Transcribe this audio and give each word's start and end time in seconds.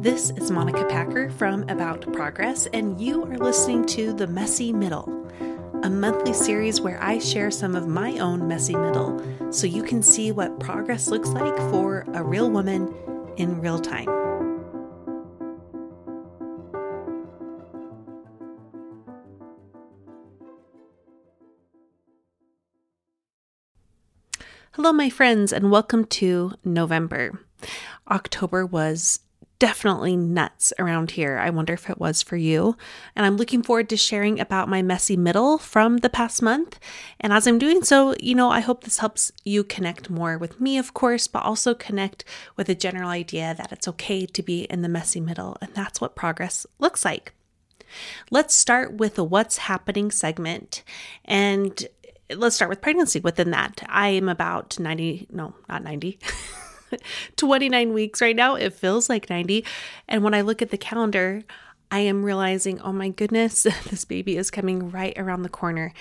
This 0.00 0.30
is 0.30 0.50
Monica 0.50 0.86
Packer 0.86 1.28
from 1.28 1.68
About 1.68 2.10
Progress, 2.14 2.64
and 2.72 2.98
you 2.98 3.22
are 3.24 3.36
listening 3.36 3.84
to 3.88 4.14
The 4.14 4.26
Messy 4.26 4.72
Middle, 4.72 5.04
a 5.82 5.90
monthly 5.90 6.32
series 6.32 6.80
where 6.80 6.98
I 7.02 7.18
share 7.18 7.50
some 7.50 7.76
of 7.76 7.86
my 7.86 8.18
own 8.18 8.48
messy 8.48 8.74
middle 8.74 9.22
so 9.52 9.66
you 9.66 9.82
can 9.82 10.02
see 10.02 10.32
what 10.32 10.58
progress 10.58 11.08
looks 11.08 11.28
like 11.28 11.54
for 11.70 12.06
a 12.14 12.24
real 12.24 12.50
woman 12.50 12.94
in 13.36 13.60
real 13.60 13.78
time. 13.78 14.08
Hello, 24.72 24.94
my 24.94 25.10
friends, 25.10 25.52
and 25.52 25.70
welcome 25.70 26.06
to 26.06 26.54
November. 26.64 27.38
October 28.08 28.64
was 28.64 29.20
definitely 29.60 30.16
nuts 30.16 30.72
around 30.78 31.12
here. 31.12 31.38
I 31.38 31.50
wonder 31.50 31.74
if 31.74 31.88
it 31.88 32.00
was 32.00 32.22
for 32.22 32.36
you. 32.36 32.76
And 33.14 33.24
I'm 33.24 33.36
looking 33.36 33.62
forward 33.62 33.90
to 33.90 33.96
sharing 33.96 34.40
about 34.40 34.70
my 34.70 34.80
messy 34.80 35.16
middle 35.16 35.58
from 35.58 35.98
the 35.98 36.08
past 36.08 36.42
month. 36.42 36.80
And 37.20 37.32
as 37.32 37.46
I'm 37.46 37.58
doing 37.58 37.84
so, 37.84 38.16
you 38.18 38.34
know, 38.34 38.50
I 38.50 38.60
hope 38.60 38.82
this 38.82 38.98
helps 38.98 39.30
you 39.44 39.62
connect 39.62 40.08
more 40.10 40.38
with 40.38 40.60
me, 40.60 40.78
of 40.78 40.94
course, 40.94 41.28
but 41.28 41.44
also 41.44 41.74
connect 41.74 42.24
with 42.56 42.70
a 42.70 42.74
general 42.74 43.10
idea 43.10 43.54
that 43.54 43.70
it's 43.70 43.86
okay 43.86 44.24
to 44.26 44.42
be 44.42 44.62
in 44.64 44.80
the 44.80 44.88
messy 44.88 45.20
middle. 45.20 45.58
And 45.60 45.72
that's 45.74 46.00
what 46.00 46.16
progress 46.16 46.66
looks 46.78 47.04
like. 47.04 47.34
Let's 48.30 48.54
start 48.54 48.94
with 48.94 49.16
the 49.16 49.24
what's 49.24 49.58
happening 49.58 50.10
segment. 50.10 50.82
And 51.26 51.86
let's 52.34 52.56
start 52.56 52.70
with 52.70 52.80
pregnancy 52.80 53.20
within 53.20 53.50
that. 53.50 53.82
I 53.88 54.08
am 54.08 54.30
about 54.30 54.78
90, 54.80 55.28
no, 55.30 55.54
not 55.68 55.84
90. 55.84 56.18
29 57.36 57.92
weeks 57.92 58.20
right 58.20 58.36
now. 58.36 58.54
It 58.54 58.72
feels 58.72 59.08
like 59.08 59.30
90. 59.30 59.64
And 60.08 60.22
when 60.22 60.34
I 60.34 60.40
look 60.40 60.62
at 60.62 60.70
the 60.70 60.78
calendar, 60.78 61.42
I 61.90 62.00
am 62.00 62.24
realizing, 62.24 62.80
oh 62.80 62.92
my 62.92 63.08
goodness, 63.08 63.62
this 63.90 64.04
baby 64.04 64.36
is 64.36 64.50
coming 64.50 64.90
right 64.90 65.16
around 65.16 65.42
the 65.42 65.48
corner. 65.48 65.92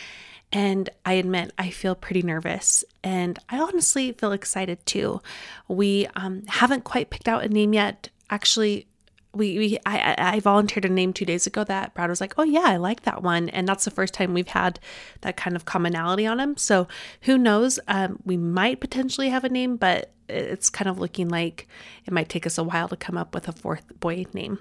And 0.52 0.90
I 1.06 1.14
admit, 1.14 1.52
I 1.58 1.70
feel 1.70 1.94
pretty 1.94 2.24
nervous 2.24 2.84
and 3.04 3.38
I 3.50 3.60
honestly 3.60 4.12
feel 4.14 4.32
excited 4.32 4.84
too. 4.86 5.22
We 5.68 6.08
um, 6.16 6.44
haven't 6.48 6.84
quite 6.84 7.12
picked 7.12 7.28
out 7.28 7.44
a 7.44 7.50
name 7.50 7.74
yet. 7.74 8.10
Actually, 8.32 8.88
we, 9.34 9.58
we 9.58 9.78
I, 9.86 10.16
I 10.18 10.40
volunteered 10.40 10.86
a 10.86 10.90
name 10.90 11.14
two 11.14 11.26
days 11.26 11.46
ago 11.46 11.64
that 11.64 11.94
Brad 11.94 12.10
was 12.10 12.22
like, 12.22 12.34
oh 12.38 12.44
yeah, 12.44 12.64
I 12.66 12.78
like 12.78 13.04
that 13.04 13.22
one, 13.22 13.50
and 13.50 13.68
that's 13.68 13.86
the 13.86 13.92
first 13.92 14.14
time 14.14 14.34
we've 14.34 14.48
had 14.48 14.80
that 15.22 15.38
kind 15.38 15.56
of 15.56 15.66
commonality 15.66 16.26
on 16.26 16.40
him. 16.40 16.58
So 16.58 16.88
who 17.22 17.38
knows? 17.38 17.80
Um, 17.88 18.20
we 18.26 18.38
might 18.38 18.80
potentially 18.80 19.30
have 19.30 19.44
a 19.44 19.50
name, 19.50 19.78
but 19.78 20.12
it's 20.28 20.70
kind 20.70 20.88
of 20.88 21.00
looking 21.00 21.30
like 21.30 21.68
it 22.06 22.14
might 22.14 22.30
take 22.30 22.46
us 22.46 22.58
a 22.58 22.64
while 22.64 22.88
to 22.88 22.96
come 22.96 23.18
up 23.18 23.34
with 23.34 23.48
a 23.48 23.52
fourth 23.52 24.00
boy 24.00 24.26
name. 24.34 24.60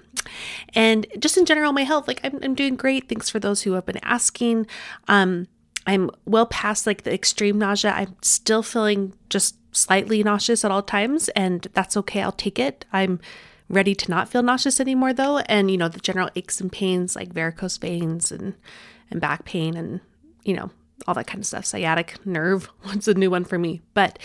And 0.73 1.05
just 1.19 1.37
in 1.37 1.45
general, 1.45 1.73
my 1.73 1.83
health, 1.83 2.07
like 2.07 2.19
I'm, 2.23 2.39
I'm 2.41 2.55
doing 2.55 2.75
great. 2.75 3.07
Thanks 3.07 3.29
for 3.29 3.39
those 3.39 3.63
who 3.63 3.73
have 3.73 3.85
been 3.85 3.99
asking. 4.03 4.67
Um, 5.07 5.47
I'm 5.87 6.11
well 6.25 6.45
past 6.45 6.85
like 6.85 7.03
the 7.03 7.13
extreme 7.13 7.57
nausea. 7.57 7.91
I'm 7.91 8.15
still 8.21 8.61
feeling 8.61 9.13
just 9.29 9.55
slightly 9.71 10.23
nauseous 10.23 10.65
at 10.65 10.71
all 10.71 10.83
times, 10.83 11.29
and 11.29 11.67
that's 11.73 11.97
okay. 11.97 12.21
I'll 12.21 12.31
take 12.31 12.59
it. 12.59 12.85
I'm 12.91 13.19
ready 13.69 13.95
to 13.95 14.09
not 14.09 14.29
feel 14.29 14.43
nauseous 14.43 14.79
anymore 14.79 15.13
though. 15.13 15.39
And, 15.39 15.69
you 15.71 15.77
know, 15.77 15.87
the 15.87 15.99
general 15.99 16.29
aches 16.35 16.59
and 16.59 16.71
pains 16.71 17.15
like 17.15 17.33
varicose 17.33 17.77
veins 17.77 18.31
and, 18.31 18.55
and 19.09 19.21
back 19.21 19.45
pain 19.45 19.77
and, 19.77 20.01
you 20.43 20.55
know, 20.55 20.71
all 21.07 21.13
that 21.13 21.27
kind 21.27 21.39
of 21.39 21.45
stuff. 21.45 21.65
Sciatic 21.65 22.25
nerve 22.25 22.69
was 22.85 23.07
a 23.07 23.13
new 23.13 23.29
one 23.29 23.45
for 23.45 23.57
me. 23.57 23.81
But 23.93 24.19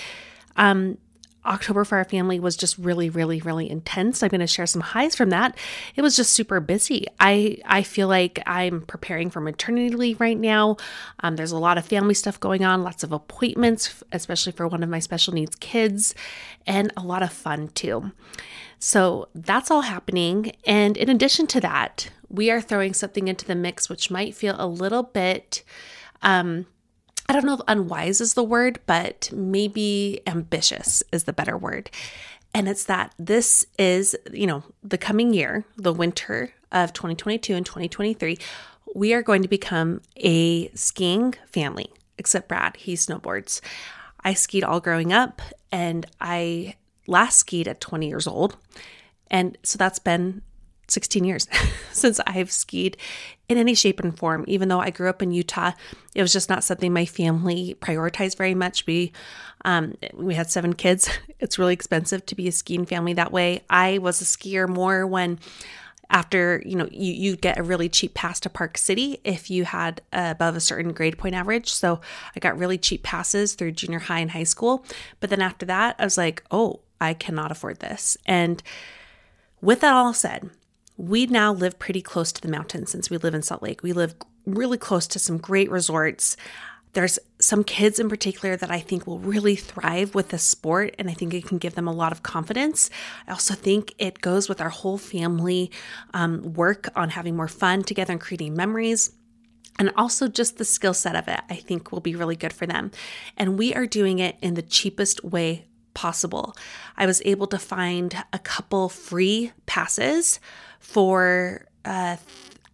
um, 0.56 0.98
October 1.46 1.84
for 1.84 1.98
our 1.98 2.04
family 2.04 2.40
was 2.40 2.56
just 2.56 2.78
really, 2.78 3.10
really, 3.10 3.40
really 3.40 3.70
intense. 3.70 4.22
I'm 4.22 4.28
going 4.30 4.40
to 4.40 4.46
share 4.46 4.66
some 4.66 4.80
highs 4.80 5.14
from 5.14 5.30
that. 5.30 5.56
It 5.96 6.02
was 6.02 6.16
just 6.16 6.32
super 6.32 6.60
busy. 6.60 7.06
I 7.20 7.58
I 7.64 7.82
feel 7.82 8.08
like 8.08 8.42
I'm 8.46 8.82
preparing 8.82 9.30
for 9.30 9.40
maternity 9.40 9.94
leave 9.94 10.20
right 10.20 10.38
now. 10.38 10.76
Um, 11.20 11.36
there's 11.36 11.52
a 11.52 11.58
lot 11.58 11.78
of 11.78 11.84
family 11.84 12.14
stuff 12.14 12.40
going 12.40 12.64
on, 12.64 12.82
lots 12.82 13.02
of 13.04 13.12
appointments, 13.12 14.02
especially 14.12 14.52
for 14.52 14.66
one 14.68 14.82
of 14.82 14.88
my 14.88 14.98
special 14.98 15.34
needs 15.34 15.56
kids, 15.56 16.14
and 16.66 16.92
a 16.96 17.02
lot 17.02 17.22
of 17.22 17.32
fun 17.32 17.68
too. 17.68 18.12
So 18.78 19.28
that's 19.34 19.70
all 19.70 19.82
happening. 19.82 20.52
And 20.66 20.96
in 20.96 21.08
addition 21.08 21.46
to 21.48 21.60
that, 21.60 22.10
we 22.28 22.50
are 22.50 22.60
throwing 22.60 22.92
something 22.92 23.28
into 23.28 23.46
the 23.46 23.54
mix 23.54 23.88
which 23.88 24.10
might 24.10 24.34
feel 24.34 24.56
a 24.58 24.66
little 24.66 25.02
bit, 25.02 25.62
um, 26.22 26.66
I 27.28 27.32
don't 27.32 27.44
know 27.44 27.54
if 27.54 27.60
unwise 27.66 28.20
is 28.20 28.34
the 28.34 28.44
word, 28.44 28.80
but 28.86 29.30
maybe 29.32 30.20
ambitious 30.26 31.02
is 31.10 31.24
the 31.24 31.32
better 31.32 31.56
word. 31.56 31.90
And 32.52 32.68
it's 32.68 32.84
that 32.84 33.14
this 33.18 33.66
is, 33.78 34.14
you 34.32 34.46
know, 34.46 34.62
the 34.82 34.98
coming 34.98 35.34
year, 35.34 35.64
the 35.76 35.92
winter 35.92 36.52
of 36.70 36.92
2022 36.92 37.54
and 37.54 37.66
2023, 37.66 38.38
we 38.94 39.12
are 39.12 39.22
going 39.22 39.42
to 39.42 39.48
become 39.48 40.02
a 40.16 40.68
skiing 40.68 41.34
family, 41.50 41.90
except 42.18 42.48
Brad, 42.48 42.76
he 42.76 42.94
snowboards. 42.94 43.60
I 44.22 44.34
skied 44.34 44.62
all 44.62 44.80
growing 44.80 45.12
up 45.12 45.42
and 45.72 46.06
I 46.20 46.76
last 47.06 47.38
skied 47.38 47.68
at 47.68 47.80
20 47.80 48.06
years 48.06 48.26
old. 48.26 48.56
And 49.30 49.58
so 49.62 49.76
that's 49.76 49.98
been 49.98 50.42
16 50.88 51.24
years 51.24 51.48
since 51.92 52.20
I've 52.26 52.50
skied 52.50 52.96
in 53.48 53.58
any 53.58 53.74
shape 53.74 54.00
and 54.00 54.16
form. 54.16 54.44
Even 54.48 54.68
though 54.68 54.80
I 54.80 54.90
grew 54.90 55.08
up 55.08 55.22
in 55.22 55.32
Utah, 55.32 55.72
it 56.14 56.22
was 56.22 56.32
just 56.32 56.48
not 56.48 56.64
something 56.64 56.92
my 56.92 57.06
family 57.06 57.76
prioritized 57.80 58.36
very 58.36 58.54
much. 58.54 58.86
We 58.86 59.12
um, 59.64 59.94
we 60.14 60.34
had 60.34 60.50
seven 60.50 60.74
kids. 60.74 61.08
It's 61.40 61.58
really 61.58 61.74
expensive 61.74 62.24
to 62.26 62.34
be 62.34 62.48
a 62.48 62.52
skiing 62.52 62.86
family 62.86 63.12
that 63.14 63.30
way. 63.30 63.64
I 63.68 63.98
was 63.98 64.22
a 64.22 64.24
skier 64.24 64.66
more 64.66 65.06
when 65.06 65.38
after 66.10 66.62
you 66.64 66.76
know 66.76 66.88
you, 66.90 67.12
you 67.12 67.36
get 67.36 67.58
a 67.58 67.62
really 67.62 67.88
cheap 67.88 68.14
pass 68.14 68.40
to 68.40 68.50
park 68.50 68.78
city 68.78 69.18
if 69.24 69.50
you 69.50 69.64
had 69.64 70.00
above 70.12 70.56
a 70.56 70.60
certain 70.60 70.92
grade 70.92 71.18
point 71.18 71.34
average 71.34 71.72
so 71.72 72.00
i 72.36 72.40
got 72.40 72.58
really 72.58 72.78
cheap 72.78 73.02
passes 73.02 73.54
through 73.54 73.72
junior 73.72 73.98
high 73.98 74.20
and 74.20 74.30
high 74.32 74.44
school 74.44 74.84
but 75.20 75.30
then 75.30 75.40
after 75.40 75.66
that 75.66 75.96
i 75.98 76.04
was 76.04 76.18
like 76.18 76.42
oh 76.50 76.80
i 77.00 77.14
cannot 77.14 77.50
afford 77.50 77.80
this 77.80 78.16
and 78.26 78.62
with 79.60 79.80
that 79.80 79.94
all 79.94 80.14
said 80.14 80.50
we 80.96 81.26
now 81.26 81.52
live 81.52 81.78
pretty 81.78 82.02
close 82.02 82.32
to 82.32 82.40
the 82.40 82.48
mountains 82.48 82.90
since 82.90 83.10
we 83.10 83.16
live 83.16 83.34
in 83.34 83.42
Salt 83.42 83.62
Lake. 83.62 83.82
We 83.82 83.92
live 83.92 84.14
really 84.46 84.78
close 84.78 85.06
to 85.08 85.18
some 85.18 85.38
great 85.38 85.70
resorts. 85.70 86.36
There's 86.92 87.18
some 87.40 87.64
kids 87.64 87.98
in 87.98 88.08
particular 88.08 88.56
that 88.56 88.70
I 88.70 88.78
think 88.78 89.06
will 89.06 89.18
really 89.18 89.56
thrive 89.56 90.14
with 90.14 90.28
this 90.28 90.44
sport, 90.44 90.94
and 90.96 91.10
I 91.10 91.14
think 91.14 91.34
it 91.34 91.46
can 91.46 91.58
give 91.58 91.74
them 91.74 91.88
a 91.88 91.92
lot 91.92 92.12
of 92.12 92.22
confidence. 92.22 92.88
I 93.26 93.32
also 93.32 93.54
think 93.54 93.92
it 93.98 94.20
goes 94.20 94.48
with 94.48 94.60
our 94.60 94.68
whole 94.68 94.98
family 94.98 95.72
um, 96.12 96.54
work 96.54 96.88
on 96.94 97.10
having 97.10 97.34
more 97.34 97.48
fun 97.48 97.82
together 97.82 98.12
and 98.12 98.20
creating 98.20 98.54
memories. 98.54 99.12
And 99.76 99.90
also, 99.96 100.28
just 100.28 100.58
the 100.58 100.64
skill 100.64 100.94
set 100.94 101.16
of 101.16 101.26
it, 101.26 101.40
I 101.50 101.56
think 101.56 101.90
will 101.90 101.98
be 101.98 102.14
really 102.14 102.36
good 102.36 102.52
for 102.52 102.64
them. 102.64 102.92
And 103.36 103.58
we 103.58 103.74
are 103.74 103.86
doing 103.86 104.20
it 104.20 104.36
in 104.40 104.54
the 104.54 104.62
cheapest 104.62 105.24
way 105.24 105.66
possible. 105.94 106.54
I 106.96 107.06
was 107.06 107.22
able 107.24 107.48
to 107.48 107.58
find 107.58 108.14
a 108.32 108.38
couple 108.38 108.88
free 108.88 109.50
passes 109.66 110.38
for 110.84 111.66
uh, 111.84 112.18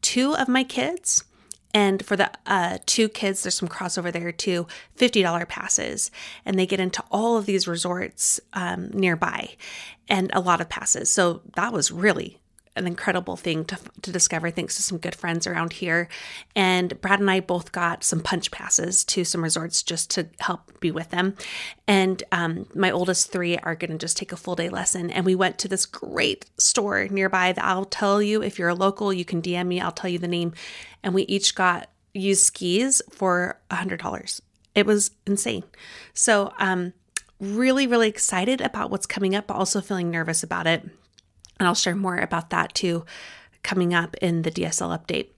two 0.02 0.34
of 0.34 0.48
my 0.48 0.64
kids. 0.64 1.24
And 1.72 2.04
for 2.04 2.16
the 2.16 2.30
uh, 2.46 2.78
two 2.84 3.08
kids, 3.08 3.44
there's 3.44 3.54
some 3.54 3.68
crossover 3.68 4.12
there 4.12 4.32
too, 4.32 4.66
$50 4.98 5.48
passes. 5.48 6.10
And 6.44 6.58
they 6.58 6.66
get 6.66 6.80
into 6.80 7.04
all 7.12 7.36
of 7.36 7.46
these 7.46 7.68
resorts 7.68 8.40
um, 8.52 8.90
nearby 8.90 9.50
and 10.08 10.32
a 10.34 10.40
lot 10.40 10.60
of 10.60 10.68
passes. 10.68 11.08
So 11.08 11.42
that 11.54 11.72
was 11.72 11.92
really 11.92 12.40
an 12.80 12.86
incredible 12.86 13.36
thing 13.36 13.64
to, 13.66 13.78
to 14.02 14.10
discover 14.10 14.50
thanks 14.50 14.74
to 14.76 14.82
some 14.82 14.98
good 14.98 15.14
friends 15.14 15.46
around 15.46 15.74
here. 15.74 16.08
And 16.56 17.00
Brad 17.00 17.20
and 17.20 17.30
I 17.30 17.40
both 17.40 17.70
got 17.70 18.02
some 18.02 18.20
punch 18.20 18.50
passes 18.50 19.04
to 19.04 19.24
some 19.24 19.44
resorts 19.44 19.82
just 19.82 20.10
to 20.12 20.28
help 20.40 20.80
be 20.80 20.90
with 20.90 21.10
them. 21.10 21.36
And 21.86 22.22
um, 22.32 22.66
my 22.74 22.90
oldest 22.90 23.30
three 23.30 23.58
are 23.58 23.76
going 23.76 23.92
to 23.92 23.98
just 23.98 24.16
take 24.16 24.32
a 24.32 24.36
full 24.36 24.56
day 24.56 24.68
lesson. 24.68 25.10
And 25.10 25.24
we 25.24 25.34
went 25.34 25.58
to 25.58 25.68
this 25.68 25.86
great 25.86 26.46
store 26.58 27.06
nearby 27.08 27.52
that 27.52 27.64
I'll 27.64 27.84
tell 27.84 28.20
you 28.20 28.42
if 28.42 28.58
you're 28.58 28.68
a 28.70 28.74
local, 28.74 29.12
you 29.12 29.24
can 29.24 29.40
DM 29.40 29.66
me, 29.66 29.80
I'll 29.80 29.92
tell 29.92 30.10
you 30.10 30.18
the 30.18 30.26
name. 30.26 30.54
And 31.02 31.14
we 31.14 31.22
each 31.22 31.54
got 31.54 31.88
used 32.14 32.44
skis 32.44 33.00
for 33.10 33.60
a 33.70 33.76
$100. 33.76 34.40
It 34.74 34.86
was 34.86 35.12
insane. 35.26 35.64
So, 36.14 36.52
um, 36.58 36.92
really, 37.38 37.86
really 37.86 38.08
excited 38.08 38.60
about 38.60 38.90
what's 38.90 39.06
coming 39.06 39.34
up, 39.34 39.46
but 39.46 39.54
also 39.54 39.80
feeling 39.80 40.10
nervous 40.10 40.42
about 40.42 40.66
it 40.66 40.88
and 41.60 41.68
I'll 41.68 41.74
share 41.74 41.94
more 41.94 42.16
about 42.16 42.50
that 42.50 42.74
too 42.74 43.04
coming 43.62 43.94
up 43.94 44.16
in 44.16 44.42
the 44.42 44.50
DSL 44.50 44.98
update. 44.98 45.28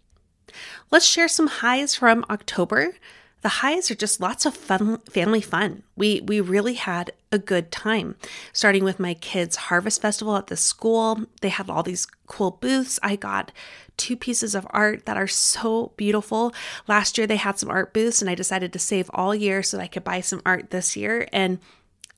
Let's 0.91 1.07
share 1.07 1.29
some 1.29 1.49
highs 1.49 1.97
from 1.97 2.25
October. 2.31 2.95
The 3.41 3.49
highs 3.49 3.91
are 3.91 3.97
just 3.97 4.21
lots 4.21 4.47
of 4.47 4.57
fun, 4.57 4.99
family 5.11 5.41
fun. 5.41 5.83
We 5.97 6.21
we 6.21 6.41
really 6.41 6.75
had 6.75 7.11
a 7.33 7.39
good 7.39 7.73
time. 7.73 8.15
Starting 8.53 8.85
with 8.85 9.01
my 9.01 9.15
kids' 9.15 9.57
harvest 9.57 10.01
festival 10.01 10.37
at 10.37 10.47
the 10.47 10.57
school, 10.57 11.25
they 11.41 11.49
had 11.49 11.69
all 11.69 11.83
these 11.83 12.07
cool 12.27 12.53
booths. 12.53 13.01
I 13.03 13.17
got 13.17 13.51
two 13.97 14.17
pieces 14.17 14.55
of 14.55 14.67
art 14.71 15.07
that 15.07 15.17
are 15.17 15.27
so 15.27 15.93
beautiful. 15.97 16.55
Last 16.87 17.19
year 17.19 17.27
they 17.27 17.37
had 17.37 17.59
some 17.59 17.71
art 17.71 17.93
booths 17.93 18.23
and 18.23 18.31
I 18.31 18.37
decided 18.37 18.73
to 18.73 18.79
save 18.79 19.11
all 19.13 19.35
year 19.35 19.63
so 19.63 19.77
that 19.77 19.83
I 19.83 19.89
could 19.89 20.05
buy 20.05 20.21
some 20.21 20.43
art 20.47 20.71
this 20.71 20.97
year 20.97 21.27
and 21.33 21.59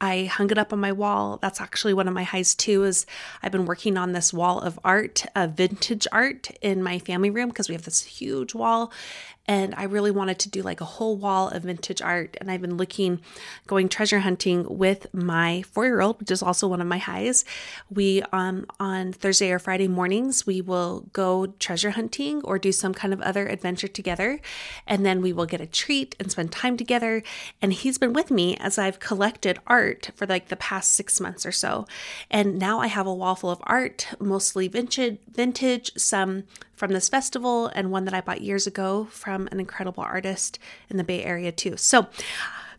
I 0.00 0.25
hung 0.25 0.50
it 0.50 0.58
up 0.58 0.73
on 0.73 0.81
my 0.81 0.93
wall. 0.93 1.38
That's 1.41 1.61
actually 1.61 1.94
one 1.94 2.08
of 2.08 2.14
my 2.14 2.25
highs 2.25 2.55
too. 2.55 2.85
Is 2.85 3.06
I've 3.43 3.52
been 3.52 3.67
working 3.67 3.96
on 3.96 4.12
this 4.12 4.32
wall 4.32 4.61
of 4.61 4.79
art, 4.85 5.25
of 5.35 5.52
vintage 5.52 6.06
art 6.12 6.50
in 6.61 6.82
my 6.82 6.99
family 6.99 7.31
room 7.31 7.49
because 7.49 7.69
we 7.69 7.75
have 7.75 7.85
this 7.85 8.02
huge 8.02 8.55
wall, 8.55 8.93
and 9.46 9.75
I 9.75 9.85
really 9.85 10.11
wanted 10.11 10.38
to 10.41 10.49
do 10.49 10.62
like 10.62 10.81
a 10.81 10.87
whole 10.87 11.17
wall 11.17 11.49
of 11.49 11.64
vintage 11.64 12.00
art. 12.00 12.37
And 12.41 12.50
I've 12.50 12.62
been 12.62 12.76
looking, 12.76 13.20
going 13.67 13.88
treasure 13.88 14.20
hunting 14.20 14.67
with 14.79 15.12
my 15.12 15.62
four 15.62 15.85
year 15.85 16.00
old, 16.00 16.19
which 16.20 16.31
is 16.31 16.43
also 16.43 16.67
one 16.67 16.81
of 16.81 16.87
my 16.87 16.99
highs. 16.99 17.44
We, 17.91 18.23
um, 18.32 18.67
on 18.81 19.12
Thursday 19.12 19.50
or 19.50 19.58
Friday 19.58 19.88
mornings, 19.88 20.46
we 20.46 20.62
will 20.62 21.08
go 21.12 21.46
treasure 21.58 21.91
hunting 21.91 22.41
or 22.43 22.58
do 22.58 22.73
some 22.73 22.94
kind 22.94 23.12
of 23.12 23.20
other 23.20 23.46
adventure 23.46 23.88
together. 23.88 24.41
And 24.87 25.05
then 25.05 25.20
we 25.20 25.32
will 25.32 25.46
get 25.46 25.61
a 25.61 25.67
treat 25.67 26.17
and 26.19 26.31
spend 26.31 26.50
time 26.50 26.76
together. 26.76 27.23
And 27.61 27.73
he's 27.73 27.99
been 27.99 28.14
with 28.14 28.31
me 28.31 28.56
as 28.56 28.79
I've 28.79 28.99
collected 28.99 29.58
art 29.67 30.11
for 30.14 30.26
like 30.26 30.49
the 30.49 30.56
past 30.56 30.93
six 30.93 31.20
months 31.20 31.44
or 31.44 31.52
so. 31.52 31.87
And 32.31 32.58
now 32.58 32.81
I 32.81 32.87
have 32.87 33.06
a 33.06 33.14
wall 33.14 33.35
full 33.35 33.50
of 33.50 33.62
art, 33.64 34.08
mostly 34.19 34.69
vintage, 34.69 35.19
vintage, 35.31 35.93
some 35.96 36.44
from 36.76 36.93
this 36.93 37.09
festival 37.09 37.67
and 37.69 37.91
one 37.91 38.05
that 38.05 38.15
I 38.15 38.21
bought 38.21 38.41
years 38.41 38.67
ago 38.67 39.06
from 39.11 39.49
an 39.53 39.61
incredible 39.61 40.03
artist 40.03 40.59
in 40.88 40.97
the 40.97 41.05
Bay 41.05 41.23
Area, 41.23 41.53
too. 41.53 41.76
So, 41.76 42.09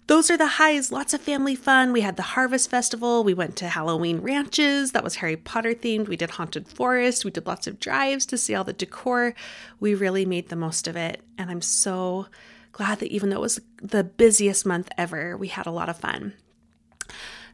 those 0.07 0.29
are 0.29 0.37
the 0.37 0.45
highs. 0.45 0.91
Lots 0.91 1.15
of 1.15 1.21
family 1.21 1.55
fun. 1.55 1.91
We 1.91 2.01
had 2.01 2.15
the 2.15 2.21
Harvest 2.21 2.69
Festival. 2.69 3.23
We 3.23 3.33
went 3.33 3.55
to 3.55 3.69
Halloween 3.69 4.19
ranches. 4.19 4.91
That 4.91 5.03
was 5.03 5.15
Harry 5.15 5.35
Potter 5.35 5.73
themed. 5.73 6.07
We 6.07 6.15
did 6.15 6.31
Haunted 6.31 6.67
Forest. 6.67 7.25
We 7.25 7.31
did 7.31 7.47
lots 7.47 7.65
of 7.65 7.79
drives 7.79 8.27
to 8.27 8.37
see 8.37 8.53
all 8.53 8.63
the 8.63 8.73
decor. 8.73 9.33
We 9.79 9.95
really 9.95 10.23
made 10.23 10.49
the 10.49 10.55
most 10.55 10.87
of 10.87 10.95
it. 10.95 11.21
And 11.39 11.49
I'm 11.49 11.61
so 11.61 12.27
glad 12.71 12.99
that 12.99 13.11
even 13.11 13.29
though 13.29 13.37
it 13.37 13.41
was 13.41 13.59
the 13.81 14.03
busiest 14.03 14.63
month 14.63 14.89
ever, 14.95 15.35
we 15.35 15.47
had 15.47 15.65
a 15.65 15.71
lot 15.71 15.89
of 15.89 15.97
fun. 15.97 16.33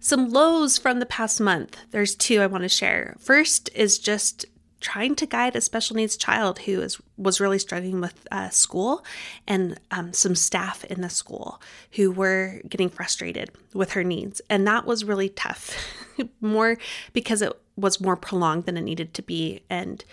Some 0.01 0.29
lows 0.29 0.77
from 0.77 0.99
the 0.99 1.05
past 1.05 1.39
month. 1.39 1.77
There's 1.91 2.15
two 2.15 2.41
I 2.41 2.47
want 2.47 2.63
to 2.63 2.69
share. 2.69 3.15
First 3.19 3.69
is 3.75 3.97
just 3.99 4.45
trying 4.81 5.15
to 5.15 5.25
guide 5.25 5.55
a 5.55 5.61
special 5.61 5.95
needs 5.95 6.17
child 6.17 6.59
who 6.59 6.81
is 6.81 6.99
was 7.15 7.39
really 7.39 7.59
struggling 7.59 8.01
with 8.01 8.27
uh, 8.31 8.49
school 8.49 9.05
and 9.47 9.79
um, 9.91 10.11
some 10.11 10.35
staff 10.35 10.83
in 10.85 11.01
the 11.01 11.09
school 11.09 11.61
who 11.93 12.11
were 12.11 12.59
getting 12.67 12.89
frustrated 12.89 13.51
with 13.73 13.91
her 13.91 14.03
needs. 14.03 14.41
And 14.49 14.67
that 14.67 14.85
was 14.85 15.05
really 15.05 15.29
tough 15.29 15.75
more 16.41 16.77
because 17.13 17.41
it 17.41 17.53
was 17.77 18.01
more 18.01 18.17
prolonged 18.17 18.65
than 18.65 18.75
it 18.75 18.81
needed 18.81 19.13
to 19.13 19.21
be. 19.21 19.61
And 19.69 20.03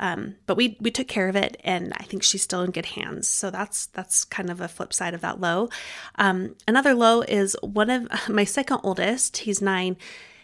um, 0.00 0.36
but 0.46 0.56
we 0.56 0.76
we 0.80 0.90
took 0.90 1.06
care 1.06 1.28
of 1.28 1.36
it 1.36 1.56
and 1.62 1.92
i 1.98 2.02
think 2.02 2.24
she's 2.24 2.42
still 2.42 2.62
in 2.62 2.70
good 2.70 2.86
hands. 2.86 3.28
So 3.28 3.50
that's 3.50 3.86
that's 3.86 4.24
kind 4.24 4.50
of 4.50 4.60
a 4.60 4.68
flip 4.68 4.92
side 4.92 5.14
of 5.14 5.20
that 5.20 5.40
low. 5.40 5.68
Um, 6.16 6.56
another 6.66 6.94
low 6.94 7.20
is 7.22 7.56
one 7.62 7.90
of 7.90 8.08
my 8.28 8.44
second 8.44 8.80
oldest 8.82 9.38
he's 9.38 9.60
nine. 9.60 9.96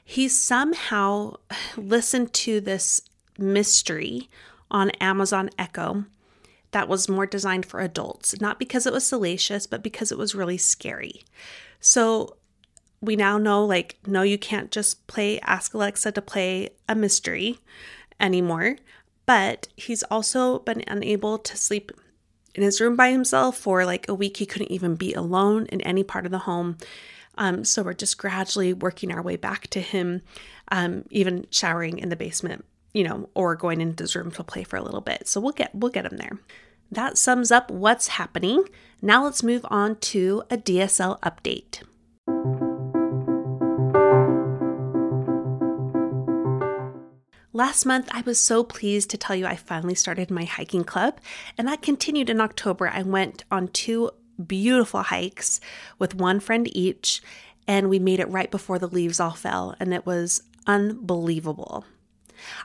He 0.04 0.28
somehow 0.28 1.36
listened 1.76 2.32
to 2.34 2.60
this 2.60 3.00
mystery 3.40 4.28
on 4.70 4.90
Amazon 4.90 5.50
Echo 5.58 6.04
that 6.72 6.88
was 6.88 7.08
more 7.08 7.26
designed 7.26 7.66
for 7.66 7.80
adults, 7.80 8.40
not 8.40 8.58
because 8.58 8.86
it 8.86 8.92
was 8.92 9.06
salacious, 9.06 9.66
but 9.66 9.82
because 9.82 10.12
it 10.12 10.18
was 10.18 10.34
really 10.34 10.58
scary. 10.58 11.24
So 11.80 12.36
we 13.00 13.16
now 13.16 13.38
know 13.38 13.64
like, 13.64 13.96
no, 14.06 14.22
you 14.22 14.38
can't 14.38 14.70
just 14.70 15.06
play 15.06 15.40
Ask 15.40 15.74
Alexa 15.74 16.12
to 16.12 16.22
play 16.22 16.70
a 16.88 16.94
mystery 16.94 17.58
anymore. 18.20 18.76
But 19.26 19.68
he's 19.76 20.02
also 20.04 20.60
been 20.60 20.84
unable 20.86 21.38
to 21.38 21.56
sleep 21.56 21.92
in 22.54 22.62
his 22.62 22.80
room 22.80 22.96
by 22.96 23.10
himself 23.10 23.56
for 23.56 23.84
like 23.84 24.08
a 24.08 24.14
week. 24.14 24.36
He 24.36 24.46
couldn't 24.46 24.72
even 24.72 24.96
be 24.96 25.12
alone 25.14 25.66
in 25.66 25.80
any 25.82 26.02
part 26.02 26.26
of 26.26 26.32
the 26.32 26.40
home. 26.40 26.78
Um, 27.38 27.64
so 27.64 27.82
we're 27.82 27.94
just 27.94 28.18
gradually 28.18 28.72
working 28.72 29.12
our 29.12 29.22
way 29.22 29.36
back 29.36 29.68
to 29.68 29.80
him, 29.80 30.22
um, 30.70 31.04
even 31.10 31.46
showering 31.50 31.98
in 31.98 32.08
the 32.08 32.16
basement 32.16 32.64
you 32.92 33.04
know, 33.04 33.28
or 33.34 33.56
going 33.56 33.80
into 33.80 34.02
his 34.02 34.16
room 34.16 34.30
to 34.32 34.44
play 34.44 34.64
for 34.64 34.76
a 34.76 34.82
little 34.82 35.00
bit. 35.00 35.28
So 35.28 35.40
we'll 35.40 35.52
get 35.52 35.74
we'll 35.74 35.92
get 35.92 36.06
him 36.06 36.16
there. 36.18 36.38
That 36.90 37.16
sums 37.16 37.50
up 37.50 37.70
what's 37.70 38.08
happening. 38.08 38.64
Now 39.00 39.24
let's 39.24 39.42
move 39.42 39.64
on 39.70 39.96
to 39.96 40.42
a 40.50 40.56
DSL 40.56 41.20
update. 41.20 41.82
Last 47.52 47.84
month, 47.84 48.08
I 48.12 48.22
was 48.22 48.40
so 48.40 48.64
pleased 48.64 49.10
to 49.10 49.18
tell 49.18 49.36
you 49.36 49.44
I 49.44 49.56
finally 49.56 49.94
started 49.94 50.30
my 50.30 50.44
hiking 50.44 50.84
club, 50.84 51.20
and 51.58 51.68
that 51.68 51.82
continued 51.82 52.30
in 52.30 52.40
October. 52.40 52.88
I 52.88 53.02
went 53.02 53.44
on 53.50 53.68
two 53.68 54.10
beautiful 54.46 55.02
hikes 55.02 55.60
with 55.98 56.14
one 56.14 56.40
friend 56.40 56.68
each, 56.74 57.20
and 57.66 57.90
we 57.90 57.98
made 57.98 58.20
it 58.20 58.28
right 58.30 58.50
before 58.50 58.78
the 58.78 58.88
leaves 58.88 59.20
all 59.20 59.32
fell, 59.32 59.74
and 59.78 59.92
it 59.92 60.06
was 60.06 60.42
unbelievable. 60.66 61.84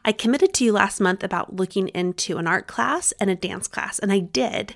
I 0.04 0.12
committed 0.12 0.54
to 0.56 0.64
you 0.64 0.72
last 0.72 1.00
month 1.00 1.24
about 1.24 1.56
looking 1.56 1.90
into 1.90 2.38
an 2.38 2.48
art 2.48 2.68
class 2.68 3.12
and 3.20 3.30
a 3.30 3.36
dance 3.36 3.68
class, 3.68 4.00
and 4.00 4.12
I 4.12 4.20
did. 4.20 4.76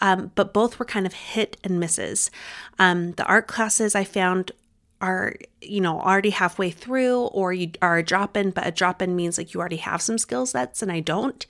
Um, 0.00 0.32
but 0.34 0.52
both 0.52 0.78
were 0.78 0.84
kind 0.84 1.06
of 1.06 1.12
hit 1.12 1.56
and 1.62 1.78
misses. 1.78 2.30
Um, 2.78 3.12
the 3.12 3.24
art 3.24 3.46
classes 3.46 3.94
I 3.94 4.04
found 4.04 4.52
are 5.02 5.34
you 5.60 5.80
know 5.80 6.00
already 6.00 6.30
halfway 6.30 6.70
through 6.70 7.24
or 7.26 7.52
you 7.52 7.72
are 7.82 7.98
a 7.98 8.02
drop 8.04 8.36
in 8.36 8.50
but 8.50 8.66
a 8.66 8.70
drop 8.70 9.02
in 9.02 9.16
means 9.16 9.36
like 9.36 9.52
you 9.52 9.58
already 9.58 9.76
have 9.76 10.00
some 10.00 10.16
skill 10.16 10.46
sets 10.46 10.80
and 10.80 10.92
i 10.92 11.00
don't 11.00 11.44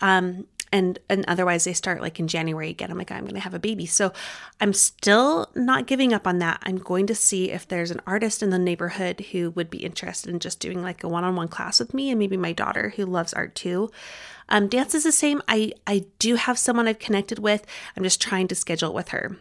um, 0.00 0.46
and 0.72 0.98
and 1.08 1.24
otherwise 1.28 1.64
they 1.64 1.74
start 1.74 2.00
like 2.00 2.18
in 2.18 2.26
January 2.26 2.70
again. 2.70 2.90
I'm 2.90 2.98
like 2.98 3.12
I'm 3.12 3.24
going 3.24 3.34
to 3.34 3.40
have 3.40 3.54
a 3.54 3.58
baby. 3.58 3.86
So 3.86 4.12
I'm 4.60 4.72
still 4.72 5.50
not 5.54 5.86
giving 5.86 6.12
up 6.12 6.26
on 6.26 6.38
that. 6.38 6.60
I'm 6.62 6.78
going 6.78 7.06
to 7.08 7.14
see 7.14 7.50
if 7.50 7.68
there's 7.68 7.90
an 7.90 8.00
artist 8.06 8.42
in 8.42 8.50
the 8.50 8.58
neighborhood 8.58 9.20
who 9.32 9.50
would 9.50 9.70
be 9.70 9.84
interested 9.84 10.30
in 10.30 10.40
just 10.40 10.58
doing 10.58 10.82
like 10.82 11.04
a 11.04 11.08
one-on-one 11.08 11.48
class 11.48 11.78
with 11.78 11.92
me 11.94 12.10
and 12.10 12.18
maybe 12.18 12.36
my 12.36 12.52
daughter 12.52 12.94
who 12.96 13.04
loves 13.04 13.34
art 13.34 13.54
too. 13.54 13.90
Um, 14.48 14.68
dance 14.68 14.94
is 14.94 15.04
the 15.04 15.12
same. 15.12 15.42
I 15.46 15.72
I 15.86 16.06
do 16.18 16.36
have 16.36 16.58
someone 16.58 16.88
I've 16.88 16.98
connected 16.98 17.38
with. 17.38 17.66
I'm 17.96 18.02
just 18.02 18.20
trying 18.20 18.48
to 18.48 18.54
schedule 18.54 18.90
it 18.90 18.94
with 18.94 19.10
her. 19.10 19.36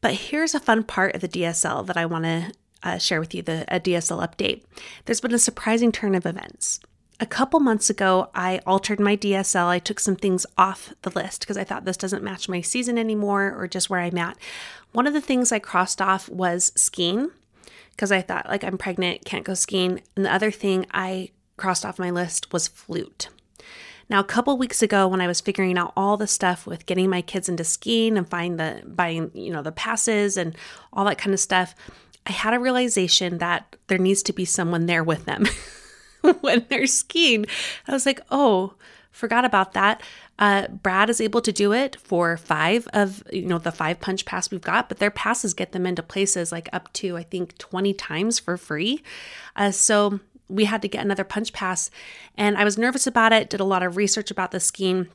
But 0.00 0.14
here's 0.14 0.54
a 0.54 0.60
fun 0.60 0.84
part 0.84 1.14
of 1.14 1.20
the 1.20 1.28
DSL 1.28 1.86
that 1.86 1.96
I 1.96 2.06
want 2.06 2.24
to 2.24 2.52
uh, 2.82 2.98
share 2.98 3.20
with 3.20 3.34
you 3.34 3.42
the 3.42 3.64
a 3.68 3.78
DSL 3.78 4.26
update. 4.26 4.64
There's 5.04 5.20
been 5.20 5.34
a 5.34 5.38
surprising 5.38 5.92
turn 5.92 6.14
of 6.14 6.26
events 6.26 6.80
a 7.22 7.26
couple 7.26 7.60
months 7.60 7.88
ago, 7.88 8.30
I 8.34 8.58
altered 8.66 8.98
my 8.98 9.16
DSL. 9.16 9.66
I 9.66 9.78
took 9.78 10.00
some 10.00 10.16
things 10.16 10.44
off 10.58 10.92
the 11.02 11.10
list 11.10 11.40
because 11.42 11.56
I 11.56 11.62
thought 11.62 11.84
this 11.84 11.96
doesn't 11.96 12.24
match 12.24 12.48
my 12.48 12.60
season 12.60 12.98
anymore 12.98 13.54
or 13.56 13.68
just 13.68 13.88
where 13.88 14.00
I'm 14.00 14.18
at. 14.18 14.36
One 14.90 15.06
of 15.06 15.12
the 15.12 15.20
things 15.20 15.52
I 15.52 15.60
crossed 15.60 16.02
off 16.02 16.28
was 16.28 16.72
skiing 16.74 17.30
because 17.92 18.10
I 18.10 18.22
thought, 18.22 18.48
like, 18.48 18.64
I'm 18.64 18.76
pregnant, 18.76 19.24
can't 19.24 19.44
go 19.44 19.54
skiing. 19.54 20.02
And 20.16 20.24
the 20.24 20.34
other 20.34 20.50
thing 20.50 20.84
I 20.90 21.30
crossed 21.56 21.86
off 21.86 21.96
my 21.96 22.10
list 22.10 22.52
was 22.52 22.66
flute. 22.66 23.28
Now, 24.10 24.18
a 24.18 24.24
couple 24.24 24.58
weeks 24.58 24.82
ago, 24.82 25.06
when 25.06 25.20
I 25.20 25.28
was 25.28 25.40
figuring 25.40 25.78
out 25.78 25.92
all 25.96 26.16
the 26.16 26.26
stuff 26.26 26.66
with 26.66 26.86
getting 26.86 27.08
my 27.08 27.22
kids 27.22 27.48
into 27.48 27.62
skiing 27.62 28.18
and 28.18 28.28
buying 28.28 28.56
the 28.56 28.82
buying, 28.84 29.30
you 29.32 29.52
know, 29.52 29.62
the 29.62 29.70
passes 29.70 30.36
and 30.36 30.56
all 30.92 31.04
that 31.04 31.18
kind 31.18 31.32
of 31.32 31.38
stuff, 31.38 31.76
I 32.26 32.32
had 32.32 32.52
a 32.52 32.58
realization 32.58 33.38
that 33.38 33.76
there 33.86 33.98
needs 33.98 34.24
to 34.24 34.32
be 34.32 34.44
someone 34.44 34.86
there 34.86 35.04
with 35.04 35.24
them. 35.24 35.46
when 36.40 36.66
they're 36.68 36.86
skiing. 36.86 37.46
I 37.86 37.92
was 37.92 38.06
like, 38.06 38.20
oh, 38.30 38.74
forgot 39.10 39.44
about 39.44 39.74
that. 39.74 40.02
Uh, 40.38 40.66
Brad 40.68 41.10
is 41.10 41.20
able 41.20 41.40
to 41.42 41.52
do 41.52 41.72
it 41.72 41.96
for 41.96 42.36
five 42.36 42.88
of 42.92 43.22
you 43.30 43.46
know 43.46 43.58
the 43.58 43.70
five 43.70 44.00
punch 44.00 44.24
pass 44.24 44.50
we've 44.50 44.60
got, 44.60 44.88
but 44.88 44.98
their 44.98 45.10
passes 45.10 45.54
get 45.54 45.72
them 45.72 45.86
into 45.86 46.02
places 46.02 46.50
like 46.50 46.68
up 46.72 46.92
to 46.94 47.16
I 47.16 47.22
think 47.22 47.56
twenty 47.58 47.94
times 47.94 48.38
for 48.38 48.56
free. 48.56 49.02
Uh, 49.54 49.70
so 49.70 50.20
we 50.48 50.64
had 50.64 50.82
to 50.82 50.88
get 50.88 51.04
another 51.04 51.24
punch 51.24 51.52
pass, 51.52 51.90
and 52.36 52.56
I 52.56 52.64
was 52.64 52.78
nervous 52.78 53.06
about 53.06 53.32
it. 53.32 53.50
Did 53.50 53.60
a 53.60 53.64
lot 53.64 53.82
of 53.82 53.96
research 53.96 54.30
about 54.30 54.50
the 54.50 54.60
skiing. 54.60 55.08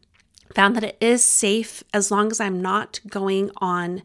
Found 0.56 0.78
that 0.78 0.84
it 0.84 0.98
is 1.02 1.26
safe 1.26 1.84
as 1.94 2.10
long 2.10 2.32
as 2.32 2.40
I'm 2.40 2.62
not 2.62 3.02
going 3.10 3.52
on 3.58 4.02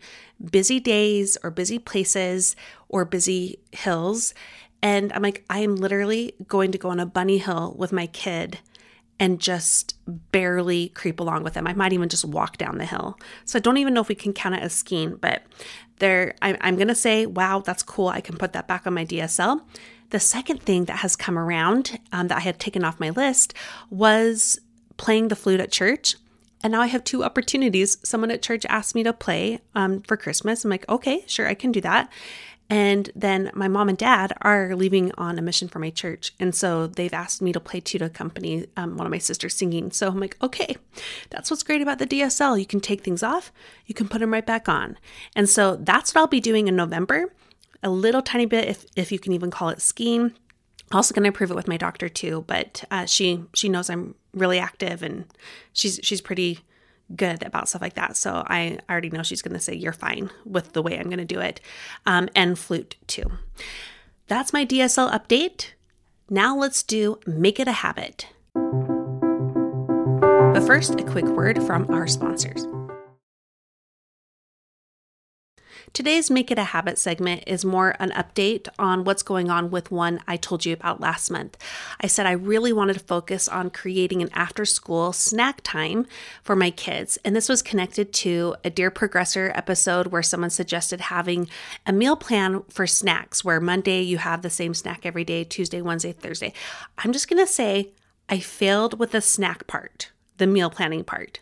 busy 0.50 0.80
days 0.80 1.38
or 1.44 1.50
busy 1.52 1.78
places 1.78 2.56
or 2.88 3.04
busy 3.04 3.60
hills 3.70 4.34
and 4.82 5.12
I'm 5.12 5.22
like, 5.22 5.44
I 5.48 5.60
am 5.60 5.76
literally 5.76 6.34
going 6.48 6.72
to 6.72 6.78
go 6.78 6.90
on 6.90 7.00
a 7.00 7.06
bunny 7.06 7.38
hill 7.38 7.74
with 7.78 7.92
my 7.92 8.06
kid 8.08 8.58
and 9.20 9.40
just 9.40 9.94
barely 10.32 10.88
creep 10.88 11.20
along 11.20 11.44
with 11.44 11.54
them. 11.54 11.68
I 11.68 11.74
might 11.74 11.92
even 11.92 12.08
just 12.08 12.24
walk 12.24 12.58
down 12.58 12.78
the 12.78 12.84
hill. 12.84 13.16
So 13.44 13.56
I 13.56 13.60
don't 13.60 13.76
even 13.76 13.94
know 13.94 14.00
if 14.00 14.08
we 14.08 14.16
can 14.16 14.32
count 14.32 14.56
it 14.56 14.62
as 14.62 14.72
skiing, 14.72 15.14
but 15.14 15.42
there, 16.00 16.34
I'm, 16.42 16.56
I'm 16.60 16.74
going 16.74 16.88
to 16.88 16.94
say, 16.96 17.26
wow, 17.26 17.60
that's 17.60 17.84
cool. 17.84 18.08
I 18.08 18.20
can 18.20 18.36
put 18.36 18.52
that 18.54 18.66
back 18.66 18.84
on 18.84 18.94
my 18.94 19.04
DSL. 19.04 19.60
The 20.10 20.18
second 20.18 20.62
thing 20.62 20.86
that 20.86 20.98
has 20.98 21.14
come 21.14 21.38
around 21.38 22.00
um, 22.10 22.26
that 22.28 22.38
I 22.38 22.40
had 22.40 22.58
taken 22.58 22.84
off 22.84 22.98
my 22.98 23.10
list 23.10 23.54
was 23.90 24.58
playing 24.96 25.28
the 25.28 25.36
flute 25.36 25.60
at 25.60 25.70
church. 25.70 26.16
And 26.64 26.72
now 26.72 26.80
I 26.80 26.86
have 26.86 27.04
two 27.04 27.22
opportunities. 27.24 27.98
Someone 28.02 28.30
at 28.30 28.42
church 28.42 28.66
asked 28.68 28.94
me 28.94 29.04
to 29.04 29.12
play 29.12 29.60
um, 29.74 30.02
for 30.02 30.16
Christmas. 30.16 30.64
I'm 30.64 30.70
like, 30.70 30.88
okay, 30.88 31.24
sure, 31.26 31.46
I 31.46 31.54
can 31.54 31.70
do 31.70 31.80
that. 31.82 32.10
And 32.72 33.10
then 33.14 33.50
my 33.52 33.68
mom 33.68 33.90
and 33.90 33.98
dad 33.98 34.32
are 34.40 34.74
leaving 34.74 35.12
on 35.18 35.38
a 35.38 35.42
mission 35.42 35.68
for 35.68 35.78
my 35.78 35.90
church. 35.90 36.32
And 36.40 36.54
so 36.54 36.86
they've 36.86 37.12
asked 37.12 37.42
me 37.42 37.52
to 37.52 37.60
play 37.60 37.80
to 37.80 37.98
accompany 37.98 38.66
um, 38.78 38.96
one 38.96 39.06
of 39.06 39.10
my 39.10 39.18
sisters 39.18 39.54
singing. 39.54 39.90
So 39.90 40.08
I'm 40.08 40.18
like, 40.18 40.38
okay, 40.42 40.78
that's 41.28 41.50
what's 41.50 41.62
great 41.62 41.82
about 41.82 41.98
the 41.98 42.06
DSL. 42.06 42.58
You 42.58 42.64
can 42.64 42.80
take 42.80 43.02
things 43.04 43.22
off, 43.22 43.52
you 43.84 43.94
can 43.94 44.08
put 44.08 44.20
them 44.20 44.32
right 44.32 44.46
back 44.46 44.70
on. 44.70 44.96
And 45.36 45.50
so 45.50 45.76
that's 45.76 46.14
what 46.14 46.22
I'll 46.22 46.26
be 46.28 46.40
doing 46.40 46.66
in 46.66 46.74
November. 46.74 47.34
A 47.82 47.90
little 47.90 48.22
tiny 48.22 48.46
bit, 48.46 48.66
if, 48.66 48.86
if 48.96 49.12
you 49.12 49.18
can 49.18 49.34
even 49.34 49.50
call 49.50 49.68
it 49.68 49.82
skiing. 49.82 50.32
Also 50.92 51.14
going 51.14 51.24
to 51.24 51.28
approve 51.28 51.50
it 51.50 51.56
with 51.56 51.68
my 51.68 51.76
doctor 51.76 52.08
too, 52.08 52.44
but 52.46 52.84
uh, 52.90 53.04
she 53.04 53.44
she 53.52 53.68
knows 53.68 53.90
I'm 53.90 54.14
really 54.32 54.58
active 54.58 55.02
and 55.02 55.26
she's 55.74 56.00
she's 56.02 56.22
pretty 56.22 56.60
good 57.16 57.42
about 57.42 57.68
stuff 57.68 57.82
like 57.82 57.94
that. 57.94 58.16
So 58.16 58.44
I 58.46 58.78
already 58.88 59.10
know 59.10 59.22
she's 59.22 59.42
going 59.42 59.54
to 59.54 59.60
say, 59.60 59.74
You're 59.74 59.92
fine 59.92 60.30
with 60.44 60.72
the 60.72 60.82
way 60.82 60.98
I'm 60.98 61.04
going 61.04 61.18
to 61.18 61.24
do 61.24 61.40
it. 61.40 61.60
Um, 62.06 62.28
and 62.34 62.58
flute 62.58 62.96
too. 63.06 63.30
That's 64.28 64.52
my 64.52 64.64
DSL 64.64 65.12
update. 65.12 65.72
Now 66.30 66.56
let's 66.56 66.82
do 66.82 67.18
Make 67.26 67.60
It 67.60 67.68
a 67.68 67.72
Habit. 67.72 68.28
But 70.52 70.66
first, 70.66 70.98
a 71.00 71.04
quick 71.04 71.26
word 71.26 71.62
from 71.62 71.90
our 71.90 72.06
sponsors. 72.06 72.66
Today's 75.92 76.30
Make 76.30 76.50
It 76.50 76.56
a 76.56 76.64
Habit 76.64 76.96
segment 76.96 77.44
is 77.46 77.66
more 77.66 77.96
an 78.00 78.12
update 78.12 78.66
on 78.78 79.04
what's 79.04 79.22
going 79.22 79.50
on 79.50 79.70
with 79.70 79.90
one 79.90 80.20
I 80.26 80.38
told 80.38 80.64
you 80.64 80.72
about 80.72 81.02
last 81.02 81.30
month. 81.30 81.58
I 82.00 82.06
said 82.06 82.24
I 82.24 82.32
really 82.32 82.72
wanted 82.72 82.94
to 82.94 83.04
focus 83.04 83.46
on 83.46 83.68
creating 83.68 84.22
an 84.22 84.30
after 84.32 84.64
school 84.64 85.12
snack 85.12 85.60
time 85.62 86.06
for 86.42 86.56
my 86.56 86.70
kids. 86.70 87.18
And 87.26 87.36
this 87.36 87.46
was 87.46 87.60
connected 87.60 88.10
to 88.14 88.56
a 88.64 88.70
Dear 88.70 88.90
Progressor 88.90 89.52
episode 89.54 90.06
where 90.06 90.22
someone 90.22 90.48
suggested 90.48 91.02
having 91.02 91.46
a 91.84 91.92
meal 91.92 92.16
plan 92.16 92.62
for 92.70 92.86
snacks, 92.86 93.44
where 93.44 93.60
Monday 93.60 94.00
you 94.00 94.16
have 94.16 94.40
the 94.40 94.48
same 94.48 94.72
snack 94.72 95.04
every 95.04 95.24
day, 95.24 95.44
Tuesday, 95.44 95.82
Wednesday, 95.82 96.12
Thursday. 96.12 96.54
I'm 96.96 97.12
just 97.12 97.28
going 97.28 97.44
to 97.44 97.52
say 97.52 97.90
I 98.30 98.38
failed 98.38 98.98
with 98.98 99.10
the 99.10 99.20
snack 99.20 99.66
part, 99.66 100.10
the 100.38 100.46
meal 100.46 100.70
planning 100.70 101.04
part. 101.04 101.40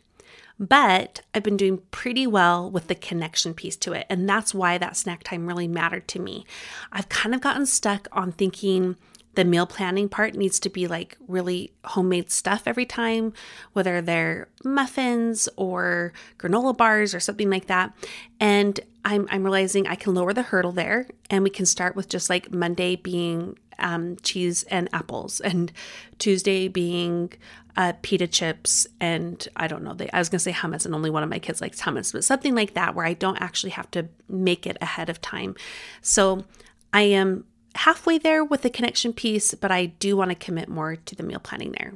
But 0.60 1.22
I've 1.34 1.42
been 1.42 1.56
doing 1.56 1.80
pretty 1.90 2.26
well 2.26 2.70
with 2.70 2.88
the 2.88 2.94
connection 2.94 3.54
piece 3.54 3.76
to 3.78 3.94
it. 3.94 4.06
And 4.10 4.28
that's 4.28 4.54
why 4.54 4.76
that 4.76 4.96
snack 4.96 5.24
time 5.24 5.46
really 5.46 5.66
mattered 5.66 6.06
to 6.08 6.20
me. 6.20 6.44
I've 6.92 7.08
kind 7.08 7.34
of 7.34 7.40
gotten 7.40 7.64
stuck 7.64 8.06
on 8.12 8.32
thinking 8.32 8.96
the 9.36 9.44
meal 9.44 9.66
planning 9.66 10.08
part 10.08 10.34
needs 10.34 10.58
to 10.60 10.68
be 10.68 10.86
like 10.86 11.16
really 11.26 11.72
homemade 11.84 12.30
stuff 12.30 12.64
every 12.66 12.84
time, 12.84 13.32
whether 13.72 14.02
they're 14.02 14.48
muffins 14.64 15.48
or 15.56 16.12
granola 16.36 16.76
bars 16.76 17.14
or 17.14 17.20
something 17.20 17.48
like 17.48 17.66
that. 17.66 17.94
And 18.38 18.78
I'm, 19.04 19.28
I'm 19.30 19.44
realizing 19.44 19.86
I 19.86 19.94
can 19.94 20.14
lower 20.14 20.34
the 20.34 20.42
hurdle 20.42 20.72
there 20.72 21.06
and 21.30 21.42
we 21.42 21.50
can 21.50 21.64
start 21.64 21.96
with 21.96 22.08
just 22.08 22.28
like 22.28 22.52
Monday 22.52 22.96
being 22.96 23.56
um, 23.80 24.16
cheese 24.22 24.62
and 24.64 24.88
apples, 24.92 25.40
and 25.40 25.72
Tuesday 26.18 26.68
being 26.68 27.32
uh, 27.76 27.92
pita 28.02 28.26
chips 28.26 28.86
and 29.00 29.46
I 29.56 29.66
don't 29.66 29.84
know. 29.84 29.94
They, 29.94 30.10
I 30.10 30.18
was 30.18 30.28
gonna 30.28 30.40
say 30.40 30.52
hummus, 30.52 30.84
and 30.84 30.94
only 30.94 31.10
one 31.10 31.22
of 31.22 31.28
my 31.28 31.38
kids 31.38 31.60
likes 31.60 31.80
hummus, 31.80 32.12
but 32.12 32.24
something 32.24 32.54
like 32.54 32.74
that 32.74 32.94
where 32.94 33.06
I 33.06 33.14
don't 33.14 33.40
actually 33.40 33.70
have 33.70 33.90
to 33.92 34.08
make 34.28 34.66
it 34.66 34.76
ahead 34.80 35.08
of 35.08 35.20
time. 35.20 35.54
So 36.02 36.44
I 36.92 37.02
am 37.02 37.44
halfway 37.74 38.18
there 38.18 38.44
with 38.44 38.62
the 38.62 38.70
connection 38.70 39.12
piece, 39.12 39.54
but 39.54 39.70
I 39.70 39.86
do 39.86 40.16
want 40.16 40.30
to 40.30 40.34
commit 40.34 40.68
more 40.68 40.96
to 40.96 41.14
the 41.14 41.22
meal 41.22 41.38
planning 41.38 41.72
there. 41.78 41.94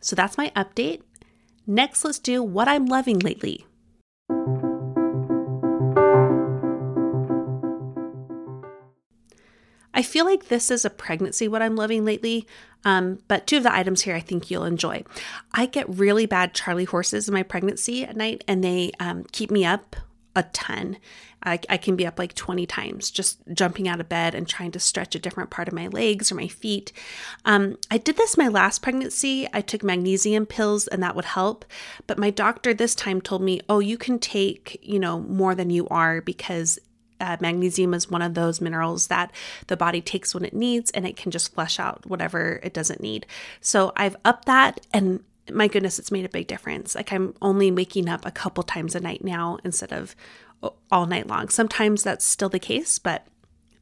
So 0.00 0.16
that's 0.16 0.38
my 0.38 0.52
update. 0.56 1.02
Next, 1.66 2.04
let's 2.04 2.18
do 2.18 2.42
what 2.42 2.68
I'm 2.68 2.86
loving 2.86 3.18
lately. 3.18 3.66
I 9.92 10.02
feel 10.02 10.24
like 10.24 10.48
this 10.48 10.70
is 10.70 10.84
a 10.84 10.90
pregnancy, 10.90 11.48
what 11.48 11.62
I'm 11.62 11.76
loving 11.76 12.04
lately. 12.04 12.46
Um, 12.84 13.18
but 13.28 13.46
two 13.46 13.58
of 13.58 13.62
the 13.62 13.74
items 13.74 14.02
here 14.02 14.14
I 14.14 14.20
think 14.20 14.50
you'll 14.50 14.64
enjoy. 14.64 15.04
I 15.52 15.66
get 15.66 15.88
really 15.88 16.26
bad 16.26 16.54
Charlie 16.54 16.84
horses 16.84 17.28
in 17.28 17.34
my 17.34 17.42
pregnancy 17.42 18.04
at 18.04 18.16
night, 18.16 18.42
and 18.48 18.64
they 18.64 18.92
um, 18.98 19.24
keep 19.32 19.50
me 19.50 19.64
up 19.64 19.96
a 20.34 20.44
ton. 20.44 20.96
I, 21.42 21.58
I, 21.68 21.76
can 21.78 21.96
be 21.96 22.06
up 22.06 22.18
like 22.18 22.34
20 22.34 22.66
times 22.66 23.10
just 23.10 23.40
jumping 23.52 23.88
out 23.88 24.00
of 24.00 24.08
bed 24.08 24.34
and 24.34 24.46
trying 24.46 24.72
to 24.72 24.78
stretch 24.78 25.14
a 25.14 25.18
different 25.18 25.48
part 25.48 25.68
of 25.68 25.74
my 25.74 25.86
legs 25.88 26.30
or 26.30 26.34
my 26.34 26.48
feet. 26.48 26.92
Um, 27.44 27.78
I 27.90 27.96
did 27.96 28.16
this 28.16 28.36
my 28.36 28.48
last 28.48 28.82
pregnancy. 28.82 29.48
I 29.52 29.62
took 29.62 29.82
magnesium 29.82 30.44
pills 30.44 30.86
and 30.86 31.02
that 31.02 31.16
would 31.16 31.24
help. 31.24 31.64
But 32.06 32.18
my 32.18 32.30
doctor 32.30 32.74
this 32.74 32.94
time 32.94 33.20
told 33.22 33.42
me, 33.42 33.60
oh, 33.70 33.78
you 33.78 33.96
can 33.96 34.18
take, 34.18 34.78
you 34.82 34.98
know, 34.98 35.20
more 35.20 35.54
than 35.54 35.70
you 35.70 35.88
are 35.88 36.20
because 36.20 36.78
uh, 37.20 37.36
magnesium 37.40 37.94
is 37.94 38.10
one 38.10 38.22
of 38.22 38.34
those 38.34 38.60
minerals 38.60 39.08
that 39.08 39.32
the 39.66 39.76
body 39.76 40.00
takes 40.00 40.34
when 40.34 40.44
it 40.44 40.54
needs 40.54 40.90
and 40.92 41.06
it 41.06 41.16
can 41.16 41.30
just 41.30 41.54
flush 41.54 41.78
out 41.78 42.06
whatever 42.06 42.60
it 42.62 42.74
doesn't 42.74 43.00
need. 43.00 43.26
So 43.60 43.92
I've 43.96 44.16
upped 44.24 44.46
that 44.46 44.86
and 44.92 45.22
my 45.52 45.68
goodness, 45.68 45.98
it's 45.98 46.12
made 46.12 46.24
a 46.24 46.28
big 46.28 46.46
difference. 46.46 46.94
Like 46.94 47.12
I'm 47.12 47.34
only 47.42 47.70
waking 47.70 48.08
up 48.08 48.24
a 48.24 48.30
couple 48.30 48.62
times 48.62 48.94
a 48.94 49.00
night 49.00 49.24
now 49.24 49.58
instead 49.64 49.92
of 49.92 50.14
all 50.90 51.06
night 51.06 51.26
long. 51.26 51.48
Sometimes 51.48 52.02
that's 52.02 52.24
still 52.24 52.48
the 52.48 52.58
case, 52.58 52.98
but 52.98 53.26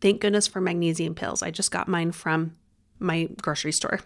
thank 0.01 0.21
goodness 0.21 0.47
for 0.47 0.61
magnesium 0.61 1.15
pills. 1.15 1.43
I 1.43 1.51
just 1.51 1.71
got 1.71 1.89
mine 1.89 2.13
from 2.13 2.53
my 2.99 3.29
grocery 3.41 3.73
store. 3.73 4.01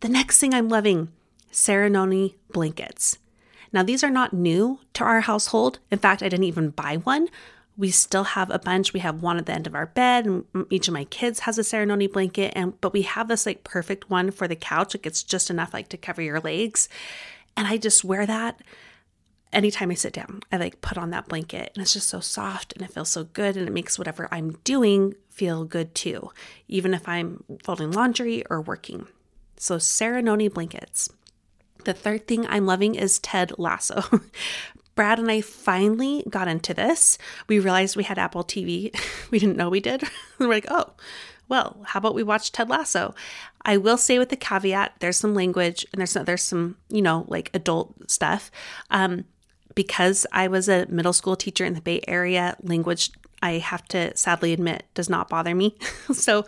The 0.00 0.08
next 0.08 0.38
thing 0.38 0.52
I'm 0.52 0.68
loving 0.68 1.08
Saranoni 1.52 2.34
blankets. 2.52 3.18
Now, 3.72 3.82
these 3.82 4.04
are 4.04 4.10
not 4.10 4.32
new 4.32 4.80
to 4.94 5.04
our 5.04 5.22
household. 5.22 5.78
In 5.90 5.98
fact, 5.98 6.22
I 6.22 6.28
didn't 6.28 6.44
even 6.44 6.70
buy 6.70 6.96
one. 6.98 7.28
We 7.76 7.90
still 7.90 8.24
have 8.24 8.50
a 8.50 8.58
bunch. 8.58 8.92
We 8.92 9.00
have 9.00 9.22
one 9.22 9.36
at 9.36 9.46
the 9.46 9.52
end 9.52 9.66
of 9.66 9.74
our 9.74 9.86
bed, 9.86 10.26
and 10.26 10.44
each 10.70 10.86
of 10.88 10.94
my 10.94 11.04
kids 11.04 11.40
has 11.40 11.58
a 11.58 11.62
Saranoni 11.62 12.12
blanket. 12.12 12.52
And 12.54 12.80
but 12.80 12.92
we 12.92 13.02
have 13.02 13.28
this 13.28 13.46
like 13.46 13.64
perfect 13.64 14.08
one 14.10 14.30
for 14.30 14.46
the 14.46 14.56
couch. 14.56 14.94
Like 14.94 15.06
it's 15.06 15.22
just 15.22 15.50
enough 15.50 15.74
like 15.74 15.88
to 15.88 15.96
cover 15.96 16.22
your 16.22 16.40
legs, 16.40 16.88
and 17.56 17.66
I 17.66 17.76
just 17.76 18.04
wear 18.04 18.26
that 18.26 18.60
anytime 19.52 19.90
I 19.90 19.94
sit 19.94 20.12
down. 20.12 20.40
I 20.52 20.56
like 20.56 20.80
put 20.80 20.98
on 20.98 21.10
that 21.10 21.28
blanket, 21.28 21.72
and 21.74 21.82
it's 21.82 21.94
just 21.94 22.08
so 22.08 22.20
soft, 22.20 22.72
and 22.74 22.82
it 22.82 22.92
feels 22.92 23.08
so 23.08 23.24
good, 23.24 23.56
and 23.56 23.66
it 23.66 23.72
makes 23.72 23.98
whatever 23.98 24.28
I'm 24.30 24.52
doing 24.64 25.14
feel 25.30 25.64
good 25.64 25.94
too, 25.94 26.30
even 26.68 26.94
if 26.94 27.08
I'm 27.08 27.42
folding 27.64 27.90
laundry 27.90 28.44
or 28.50 28.60
working. 28.60 29.06
So 29.56 29.76
Saranoni 29.76 30.52
blankets. 30.52 31.08
The 31.84 31.92
third 31.92 32.26
thing 32.26 32.46
I'm 32.46 32.66
loving 32.66 32.94
is 32.94 33.18
Ted 33.18 33.52
Lasso. 33.58 34.02
Brad 34.94 35.18
and 35.18 35.30
I 35.30 35.40
finally 35.40 36.24
got 36.28 36.48
into 36.48 36.74
this. 36.74 37.18
We 37.48 37.58
realized 37.58 37.96
we 37.96 38.04
had 38.04 38.18
Apple 38.18 38.44
TV. 38.44 38.94
we 39.30 39.38
didn't 39.38 39.56
know 39.56 39.68
we 39.68 39.80
did. 39.80 40.04
We're 40.38 40.48
like, 40.48 40.66
oh, 40.68 40.92
well, 41.48 41.78
how 41.86 41.98
about 41.98 42.14
we 42.14 42.22
watch 42.22 42.52
Ted 42.52 42.70
Lasso? 42.70 43.14
I 43.64 43.76
will 43.76 43.96
say 43.96 44.18
with 44.18 44.30
the 44.30 44.36
caveat, 44.36 44.94
there's 45.00 45.16
some 45.16 45.34
language 45.34 45.86
and 45.92 46.00
there's 46.00 46.14
there's 46.14 46.42
some 46.42 46.76
you 46.88 47.02
know 47.02 47.24
like 47.28 47.50
adult 47.54 48.10
stuff. 48.10 48.50
Um, 48.90 49.24
because 49.74 50.26
I 50.32 50.48
was 50.48 50.68
a 50.68 50.86
middle 50.86 51.12
school 51.12 51.36
teacher 51.36 51.64
in 51.64 51.74
the 51.74 51.80
Bay 51.80 52.00
Area, 52.06 52.56
language 52.62 53.10
I 53.42 53.58
have 53.58 53.84
to 53.88 54.16
sadly 54.16 54.52
admit 54.54 54.84
does 54.94 55.10
not 55.10 55.28
bother 55.28 55.54
me. 55.54 55.76
so 56.12 56.46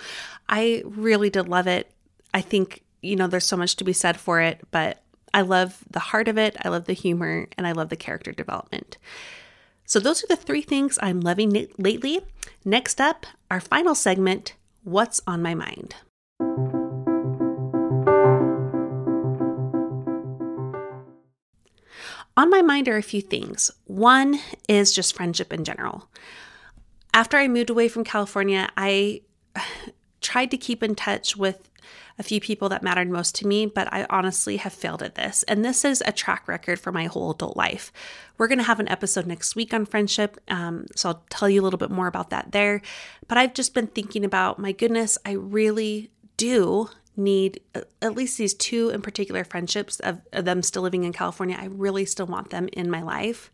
I 0.49 0.83
really 0.87 1.29
did 1.29 1.49
love 1.49 1.67
it. 1.67 1.91
I 2.33 2.41
think 2.41 2.83
you 3.03 3.17
know 3.17 3.27
there's 3.27 3.45
so 3.47 3.57
much 3.57 3.77
to 3.77 3.85
be 3.85 3.93
said 3.93 4.19
for 4.19 4.41
it, 4.41 4.61
but 4.71 5.03
I 5.37 5.43
love 5.43 5.85
the 5.91 6.01
heart 6.01 6.29
of 6.29 6.39
it, 6.39 6.57
I 6.65 6.71
love 6.71 6.87
the 6.87 6.95
humor, 6.95 7.47
and 7.59 7.67
I 7.67 7.73
love 7.73 7.91
the 7.91 7.97
character 7.97 8.33
development. 8.33 8.97
So, 9.85 10.01
those 10.01 10.25
are 10.25 10.29
the 10.29 10.35
three 10.35 10.63
things 10.63 10.99
I'm 11.03 11.21
loving 11.21 11.69
lately. 11.77 12.21
Next 12.65 13.03
up, 13.03 13.27
our 13.51 13.61
final 13.61 13.95
segment 13.95 14.55
What's 14.83 15.21
on 15.27 15.43
My 15.43 15.55
Mind? 15.55 15.95
On 22.39 22.49
my 22.49 22.63
mind 22.63 22.89
are 22.89 22.97
a 22.97 23.03
few 23.03 23.21
things. 23.21 23.71
One 23.85 24.41
is 24.71 24.95
just 24.95 25.15
friendship 25.15 25.53
in 25.53 25.65
general. 25.65 26.09
After 27.13 27.37
I 27.37 27.47
moved 27.47 27.69
away 27.69 27.89
from 27.89 28.05
California, 28.05 28.71
I 28.75 29.21
tried 30.23 30.51
to 30.53 30.57
keep 30.57 30.83
in 30.83 30.95
touch 30.95 31.37
with 31.37 31.69
a 32.19 32.23
few 32.23 32.41
people 32.41 32.69
that 32.69 32.83
mattered 32.83 33.11
most 33.11 33.35
to 33.37 33.47
me, 33.47 33.67
but 33.67 33.93
I 33.93 34.07
honestly 34.11 34.57
have 34.57 34.73
failed 34.73 35.03
at 35.03 35.15
this. 35.15 35.43
And 35.45 35.65
this 35.65 35.85
is 35.85 36.03
a 36.07 36.13
track 36.13 36.49
record 36.49 36.79
for 36.79 36.93
my 36.93 37.07
whole 37.07 37.33
adult 37.33 37.57
life. 37.57 37.93
We're 38.39 38.49
going 38.49 38.59
to 38.59 38.65
have 38.65 38.81
an 38.81 38.89
episode 38.89 39.27
next 39.27 39.57
week 39.57 39.75
on 39.75 39.87
friendship. 39.87 40.39
Um, 40.49 40.87
so 40.95 41.11
I'll 41.11 41.25
tell 41.31 41.49
you 41.49 41.61
a 41.61 41.65
little 41.65 41.79
bit 41.79 41.91
more 41.91 42.07
about 42.07 42.31
that 42.31 42.53
there. 42.53 42.83
But 43.29 43.39
I've 43.39 43.55
just 43.55 43.75
been 43.75 43.89
thinking 43.89 44.25
about 44.25 44.59
my 44.59 44.73
goodness, 44.73 45.19
I 45.25 45.33
really 45.33 46.11
do 46.37 46.91
need 47.17 47.61
at 48.03 48.15
least 48.15 48.37
these 48.37 48.55
two 48.55 48.91
in 48.91 49.01
particular 49.01 49.43
friendships 49.43 50.01
of, 50.01 50.21
of 50.33 50.45
them 50.45 50.63
still 50.63 50.83
living 50.83 51.05
in 51.05 51.13
California. 51.13 51.57
I 51.59 51.67
really 51.67 52.05
still 52.05 52.27
want 52.27 52.51
them 52.51 52.69
in 52.73 52.91
my 52.91 53.03
life. 53.03 53.51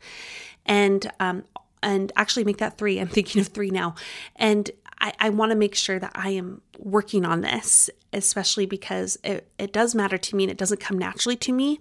And 0.66 1.10
um, 1.20 1.44
and 1.82 2.12
actually 2.16 2.44
make 2.44 2.58
that 2.58 2.78
three. 2.78 2.98
I'm 2.98 3.08
thinking 3.08 3.40
of 3.40 3.48
three 3.48 3.70
now. 3.70 3.94
And 4.36 4.70
I, 5.00 5.12
I 5.18 5.28
want 5.30 5.50
to 5.50 5.56
make 5.56 5.74
sure 5.74 5.98
that 5.98 6.12
I 6.14 6.30
am 6.30 6.62
working 6.78 7.24
on 7.24 7.40
this, 7.40 7.90
especially 8.12 8.66
because 8.66 9.18
it, 9.24 9.50
it 9.58 9.72
does 9.72 9.94
matter 9.94 10.18
to 10.18 10.36
me 10.36 10.44
and 10.44 10.50
it 10.50 10.58
doesn't 10.58 10.80
come 10.80 10.98
naturally 10.98 11.36
to 11.36 11.52
me, 11.52 11.80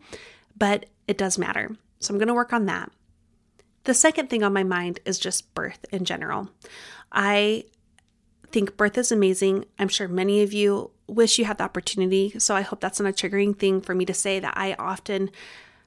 but 0.58 0.88
it 1.08 1.18
does 1.18 1.38
matter. 1.38 1.76
So 2.00 2.14
I'm 2.14 2.18
going 2.18 2.28
to 2.28 2.34
work 2.34 2.52
on 2.52 2.66
that. 2.66 2.92
The 3.84 3.94
second 3.94 4.30
thing 4.30 4.44
on 4.44 4.54
my 4.54 4.64
mind 4.64 5.00
is 5.06 5.20
just 5.20 5.54
birth 5.54 5.86
in 5.92 6.06
general. 6.06 6.50
I 7.12 7.66
think 8.52 8.78
birth 8.78 8.98
is 8.98 9.12
amazing. 9.12 9.66
I'm 9.80 9.88
sure 9.88 10.08
many 10.08 10.42
of 10.42 10.54
you 10.54 10.92
wish 11.08 11.40
you 11.40 11.46
had 11.46 11.58
the 11.58 11.64
opportunity. 11.64 12.38
So 12.40 12.56
I 12.56 12.62
hope 12.62 12.80
that's 12.80 13.00
not 13.00 13.10
a 13.10 13.14
triggering 13.14 13.58
thing 13.58 13.82
for 13.82 13.96
me 13.96 14.06
to 14.06 14.14
say 14.14 14.40
that 14.40 14.54
I 14.56 14.74
often, 14.78 15.30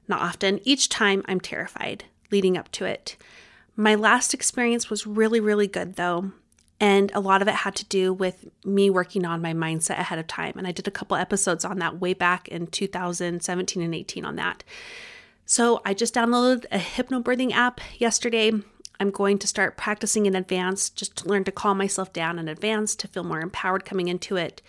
not 0.07 0.21
often, 0.21 0.59
each 0.63 0.89
time 0.89 1.23
I'm 1.27 1.39
terrified 1.39 2.05
leading 2.31 2.57
up 2.57 2.71
to 2.73 2.85
it. 2.85 3.17
My 3.75 3.95
last 3.95 4.33
experience 4.33 4.89
was 4.89 5.05
really, 5.05 5.39
really 5.39 5.67
good 5.67 5.95
though. 5.95 6.31
And 6.79 7.11
a 7.13 7.21
lot 7.21 7.41
of 7.41 7.47
it 7.47 7.55
had 7.55 7.75
to 7.77 7.85
do 7.85 8.13
with 8.13 8.47
me 8.65 8.89
working 8.89 9.25
on 9.25 9.41
my 9.41 9.53
mindset 9.53 9.97
ahead 9.97 10.19
of 10.19 10.27
time. 10.27 10.53
And 10.57 10.67
I 10.67 10.71
did 10.71 10.87
a 10.87 10.91
couple 10.91 11.15
episodes 11.15 11.63
on 11.63 11.79
that 11.79 11.99
way 11.99 12.13
back 12.13 12.49
in 12.49 12.67
2017 12.67 13.81
and 13.81 13.95
18 13.95 14.25
on 14.25 14.35
that. 14.35 14.63
So 15.45 15.81
I 15.85 15.93
just 15.93 16.13
downloaded 16.13 16.65
a 16.71 16.79
hypnobirthing 16.79 17.53
app 17.53 17.79
yesterday. 17.97 18.51
I'm 18.99 19.11
going 19.11 19.39
to 19.39 19.47
start 19.47 19.77
practicing 19.77 20.25
in 20.25 20.35
advance 20.35 20.89
just 20.89 21.15
to 21.17 21.29
learn 21.29 21.43
to 21.45 21.51
calm 21.51 21.77
myself 21.77 22.11
down 22.11 22.39
in 22.39 22.47
advance 22.47 22.95
to 22.95 23.07
feel 23.07 23.23
more 23.23 23.41
empowered 23.41 23.85
coming 23.85 24.07
into 24.07 24.35
it. 24.35 24.61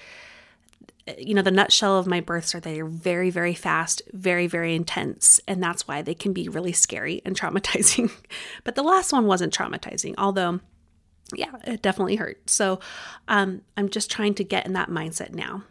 You 1.19 1.35
know, 1.35 1.43
the 1.43 1.51
nutshell 1.51 1.99
of 1.99 2.07
my 2.07 2.21
births 2.21 2.55
are 2.55 2.61
they 2.61 2.81
are 2.81 2.87
very, 2.87 3.31
very 3.31 3.55
fast, 3.55 4.03
very, 4.13 4.47
very 4.47 4.75
intense. 4.75 5.41
And 5.47 5.63
that's 5.63 5.87
why 5.87 6.03
they 6.03 6.15
can 6.15 6.33
be 6.33 6.49
really 6.49 6.73
scary 6.73 7.23
and 7.25 7.39
traumatizing. 7.39 8.11
but 8.65 8.75
the 8.75 8.83
last 8.83 9.13
one 9.13 9.27
wasn't 9.27 9.57
traumatizing, 9.57 10.15
although 10.19 10.61
yeah, 11.35 11.53
it 11.65 11.83
definitely 11.83 12.17
hurt. 12.17 12.49
So 12.49 12.81
um, 13.29 13.63
I'm 13.77 13.89
just 13.89 14.11
trying 14.11 14.35
to 14.35 14.45
get 14.45 14.67
in 14.67 14.73
that 14.75 14.91
mindset 14.91 15.33
now. 15.33 15.65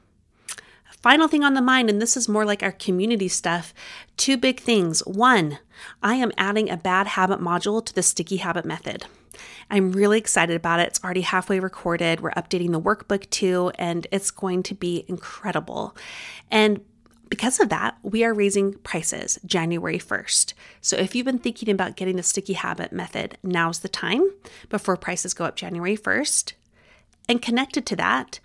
Final 1.01 1.27
thing 1.27 1.43
on 1.43 1.53
the 1.53 1.61
mind, 1.61 1.89
and 1.89 2.01
this 2.01 2.17
is 2.17 2.27
more 2.27 2.45
like 2.45 2.63
our 2.63 2.71
community 2.71 3.27
stuff 3.27 3.73
two 4.17 4.37
big 4.37 4.59
things. 4.59 5.01
One, 5.05 5.59
I 6.01 6.15
am 6.15 6.31
adding 6.37 6.69
a 6.69 6.77
bad 6.77 7.07
habit 7.07 7.39
module 7.39 7.85
to 7.85 7.93
the 7.93 8.01
sticky 8.01 8.37
habit 8.37 8.65
method. 8.65 9.05
I'm 9.69 9.91
really 9.91 10.17
excited 10.17 10.55
about 10.55 10.79
it. 10.79 10.87
It's 10.87 11.03
already 11.03 11.21
halfway 11.21 11.59
recorded. 11.59 12.21
We're 12.21 12.31
updating 12.31 12.71
the 12.71 12.81
workbook 12.81 13.29
too, 13.29 13.71
and 13.79 14.07
it's 14.11 14.31
going 14.31 14.63
to 14.63 14.75
be 14.75 15.05
incredible. 15.07 15.95
And 16.51 16.81
because 17.29 17.59
of 17.59 17.69
that, 17.69 17.97
we 18.03 18.23
are 18.23 18.33
raising 18.33 18.73
prices 18.75 19.39
January 19.45 19.97
1st. 19.97 20.53
So 20.81 20.95
if 20.95 21.15
you've 21.15 21.25
been 21.25 21.39
thinking 21.39 21.69
about 21.69 21.95
getting 21.95 22.15
the 22.15 22.23
sticky 22.23 22.53
habit 22.53 22.93
method, 22.93 23.37
now's 23.43 23.79
the 23.79 23.89
time 23.89 24.29
before 24.69 24.95
prices 24.95 25.33
go 25.33 25.45
up 25.45 25.55
January 25.55 25.97
1st. 25.97 26.53
And 27.27 27.41
connected 27.41 27.85
to 27.87 27.95
that, 27.95 28.39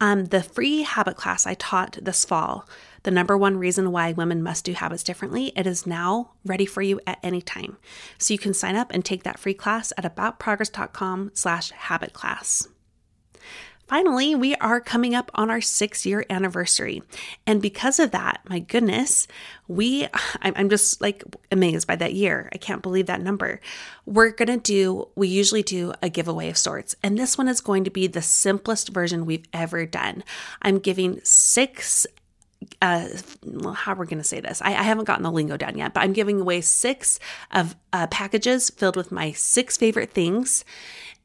um, 0.00 0.26
the 0.26 0.42
free 0.42 0.82
habit 0.82 1.16
class 1.16 1.46
I 1.46 1.54
taught 1.54 1.98
this 2.02 2.24
fall, 2.24 2.68
the 3.02 3.10
number 3.10 3.36
one 3.36 3.56
reason 3.56 3.92
why 3.92 4.12
women 4.12 4.42
must 4.42 4.64
do 4.64 4.72
habits 4.72 5.02
differently, 5.02 5.52
it 5.56 5.66
is 5.66 5.86
now 5.86 6.32
ready 6.44 6.66
for 6.66 6.82
you 6.82 7.00
at 7.06 7.18
any 7.22 7.40
time. 7.40 7.78
So 8.18 8.34
you 8.34 8.38
can 8.38 8.52
sign 8.52 8.76
up 8.76 8.90
and 8.92 9.04
take 9.04 9.22
that 9.22 9.38
free 9.38 9.54
class 9.54 9.92
at 9.96 10.04
aboutprogress.com 10.04 11.30
slash 11.34 11.70
habit 11.70 12.12
class. 12.12 12.68
Finally, 13.88 14.34
we 14.34 14.54
are 14.56 14.80
coming 14.80 15.14
up 15.14 15.30
on 15.34 15.48
our 15.48 15.60
six 15.60 16.04
year 16.04 16.24
anniversary. 16.28 17.02
And 17.46 17.62
because 17.62 17.98
of 17.98 18.10
that, 18.10 18.40
my 18.48 18.58
goodness, 18.58 19.28
we, 19.68 20.08
I'm 20.42 20.68
just 20.68 21.00
like 21.00 21.22
amazed 21.52 21.86
by 21.86 21.96
that 21.96 22.14
year. 22.14 22.48
I 22.52 22.58
can't 22.58 22.82
believe 22.82 23.06
that 23.06 23.20
number. 23.20 23.60
We're 24.04 24.30
going 24.30 24.48
to 24.48 24.56
do, 24.58 25.08
we 25.14 25.28
usually 25.28 25.62
do 25.62 25.92
a 26.02 26.08
giveaway 26.08 26.48
of 26.48 26.58
sorts. 26.58 26.96
And 27.02 27.16
this 27.18 27.38
one 27.38 27.48
is 27.48 27.60
going 27.60 27.84
to 27.84 27.90
be 27.90 28.06
the 28.06 28.22
simplest 28.22 28.88
version 28.88 29.26
we've 29.26 29.46
ever 29.52 29.86
done. 29.86 30.24
I'm 30.62 30.78
giving 30.78 31.20
six 31.22 32.06
uh, 32.80 33.08
how 33.74 33.94
we're 33.94 34.06
going 34.06 34.18
to 34.18 34.24
say 34.24 34.40
this. 34.40 34.62
I, 34.62 34.70
I, 34.70 34.82
haven't 34.82 35.04
gotten 35.04 35.22
the 35.22 35.30
lingo 35.30 35.56
down 35.56 35.76
yet, 35.76 35.92
but 35.92 36.00
I'm 36.00 36.12
giving 36.12 36.40
away 36.40 36.62
six 36.62 37.20
of 37.52 37.76
uh, 37.92 38.06
packages 38.08 38.70
filled 38.70 38.96
with 38.96 39.12
my 39.12 39.32
six 39.32 39.76
favorite 39.76 40.10
things. 40.10 40.64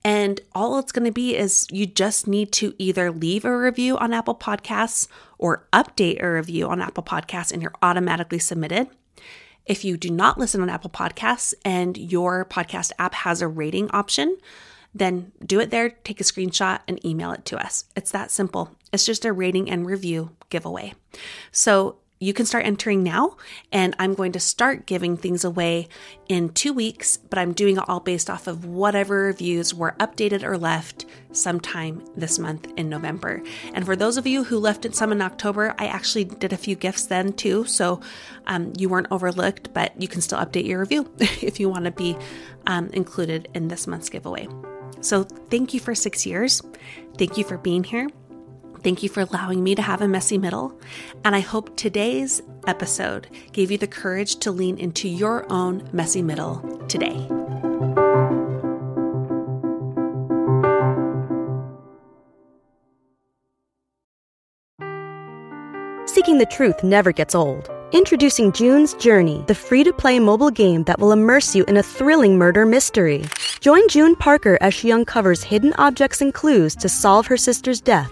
And 0.03 0.41
all 0.53 0.79
it's 0.79 0.91
going 0.91 1.05
to 1.05 1.11
be 1.11 1.35
is 1.35 1.67
you 1.69 1.85
just 1.85 2.27
need 2.27 2.51
to 2.53 2.73
either 2.77 3.11
leave 3.11 3.45
a 3.45 3.55
review 3.55 3.97
on 3.97 4.13
Apple 4.13 4.35
Podcasts 4.35 5.07
or 5.37 5.67
update 5.71 6.21
a 6.21 6.31
review 6.31 6.67
on 6.67 6.81
Apple 6.81 7.03
Podcasts 7.03 7.51
and 7.51 7.61
you're 7.61 7.73
automatically 7.81 8.39
submitted. 8.39 8.87
If 9.65 9.85
you 9.85 9.97
do 9.97 10.09
not 10.09 10.39
listen 10.39 10.61
on 10.61 10.69
Apple 10.69 10.89
Podcasts 10.89 11.53
and 11.63 11.97
your 11.97 12.45
podcast 12.45 12.91
app 12.97 13.13
has 13.13 13.41
a 13.41 13.47
rating 13.47 13.91
option, 13.91 14.37
then 14.93 15.31
do 15.45 15.59
it 15.59 15.69
there, 15.69 15.89
take 15.89 16.19
a 16.19 16.23
screenshot, 16.23 16.79
and 16.87 17.03
email 17.05 17.31
it 17.31 17.45
to 17.45 17.63
us. 17.63 17.85
It's 17.95 18.11
that 18.11 18.31
simple. 18.31 18.75
It's 18.91 19.05
just 19.05 19.23
a 19.23 19.31
rating 19.31 19.69
and 19.69 19.85
review 19.85 20.31
giveaway. 20.49 20.93
So 21.51 21.97
you 22.21 22.33
can 22.33 22.45
start 22.45 22.65
entering 22.65 23.01
now, 23.01 23.35
and 23.71 23.95
I'm 23.97 24.13
going 24.13 24.31
to 24.33 24.39
start 24.39 24.85
giving 24.85 25.17
things 25.17 25.43
away 25.43 25.89
in 26.29 26.49
two 26.49 26.71
weeks, 26.71 27.17
but 27.17 27.39
I'm 27.39 27.51
doing 27.51 27.77
it 27.77 27.89
all 27.89 27.99
based 27.99 28.29
off 28.29 28.45
of 28.45 28.63
whatever 28.63 29.23
reviews 29.23 29.73
were 29.73 29.95
updated 29.99 30.43
or 30.43 30.55
left 30.55 31.07
sometime 31.31 32.05
this 32.15 32.37
month 32.37 32.71
in 32.77 32.89
November. 32.89 33.41
And 33.73 33.87
for 33.87 33.95
those 33.95 34.17
of 34.17 34.27
you 34.27 34.43
who 34.43 34.59
left 34.59 34.85
it 34.85 34.95
some 34.95 35.11
in 35.11 35.19
October, 35.19 35.73
I 35.79 35.87
actually 35.87 36.25
did 36.25 36.53
a 36.53 36.57
few 36.57 36.75
gifts 36.75 37.07
then 37.07 37.33
too, 37.33 37.65
so 37.65 38.01
um, 38.45 38.71
you 38.77 38.87
weren't 38.87 39.07
overlooked, 39.09 39.73
but 39.73 39.99
you 39.99 40.07
can 40.07 40.21
still 40.21 40.37
update 40.37 40.67
your 40.67 40.79
review 40.79 41.11
if 41.19 41.59
you 41.59 41.69
want 41.69 41.85
to 41.85 41.91
be 41.91 42.15
um, 42.67 42.89
included 42.93 43.49
in 43.55 43.67
this 43.67 43.87
month's 43.87 44.09
giveaway. 44.09 44.47
So 45.01 45.23
thank 45.23 45.73
you 45.73 45.79
for 45.79 45.95
six 45.95 46.27
years. 46.27 46.61
Thank 47.17 47.39
you 47.39 47.43
for 47.43 47.57
being 47.57 47.83
here. 47.83 48.07
Thank 48.83 49.03
you 49.03 49.09
for 49.09 49.21
allowing 49.21 49.63
me 49.63 49.75
to 49.75 49.81
have 49.81 50.01
a 50.01 50.07
messy 50.07 50.39
middle, 50.39 50.79
and 51.23 51.35
I 51.35 51.39
hope 51.39 51.77
today's 51.77 52.41
episode 52.65 53.27
gave 53.51 53.69
you 53.69 53.77
the 53.77 53.87
courage 53.87 54.37
to 54.37 54.51
lean 54.51 54.79
into 54.79 55.07
your 55.07 55.45
own 55.51 55.87
messy 55.93 56.23
middle 56.23 56.57
today. 56.87 57.27
Seeking 66.07 66.39
the 66.39 66.47
truth 66.49 66.83
never 66.83 67.11
gets 67.11 67.35
old. 67.35 67.69
Introducing 67.91 68.51
June's 68.51 68.95
Journey, 68.95 69.43
the 69.47 69.55
free 69.55 69.83
to 69.83 69.93
play 69.93 70.17
mobile 70.19 70.49
game 70.49 70.83
that 70.85 70.99
will 70.99 71.11
immerse 71.11 71.55
you 71.55 71.63
in 71.65 71.77
a 71.77 71.83
thrilling 71.83 72.37
murder 72.37 72.65
mystery. 72.65 73.25
Join 73.59 73.87
June 73.89 74.15
Parker 74.15 74.57
as 74.59 74.73
she 74.73 74.91
uncovers 74.91 75.43
hidden 75.43 75.73
objects 75.77 76.21
and 76.21 76.33
clues 76.33 76.75
to 76.77 76.89
solve 76.89 77.27
her 77.27 77.37
sister's 77.37 77.81
death 77.81 78.11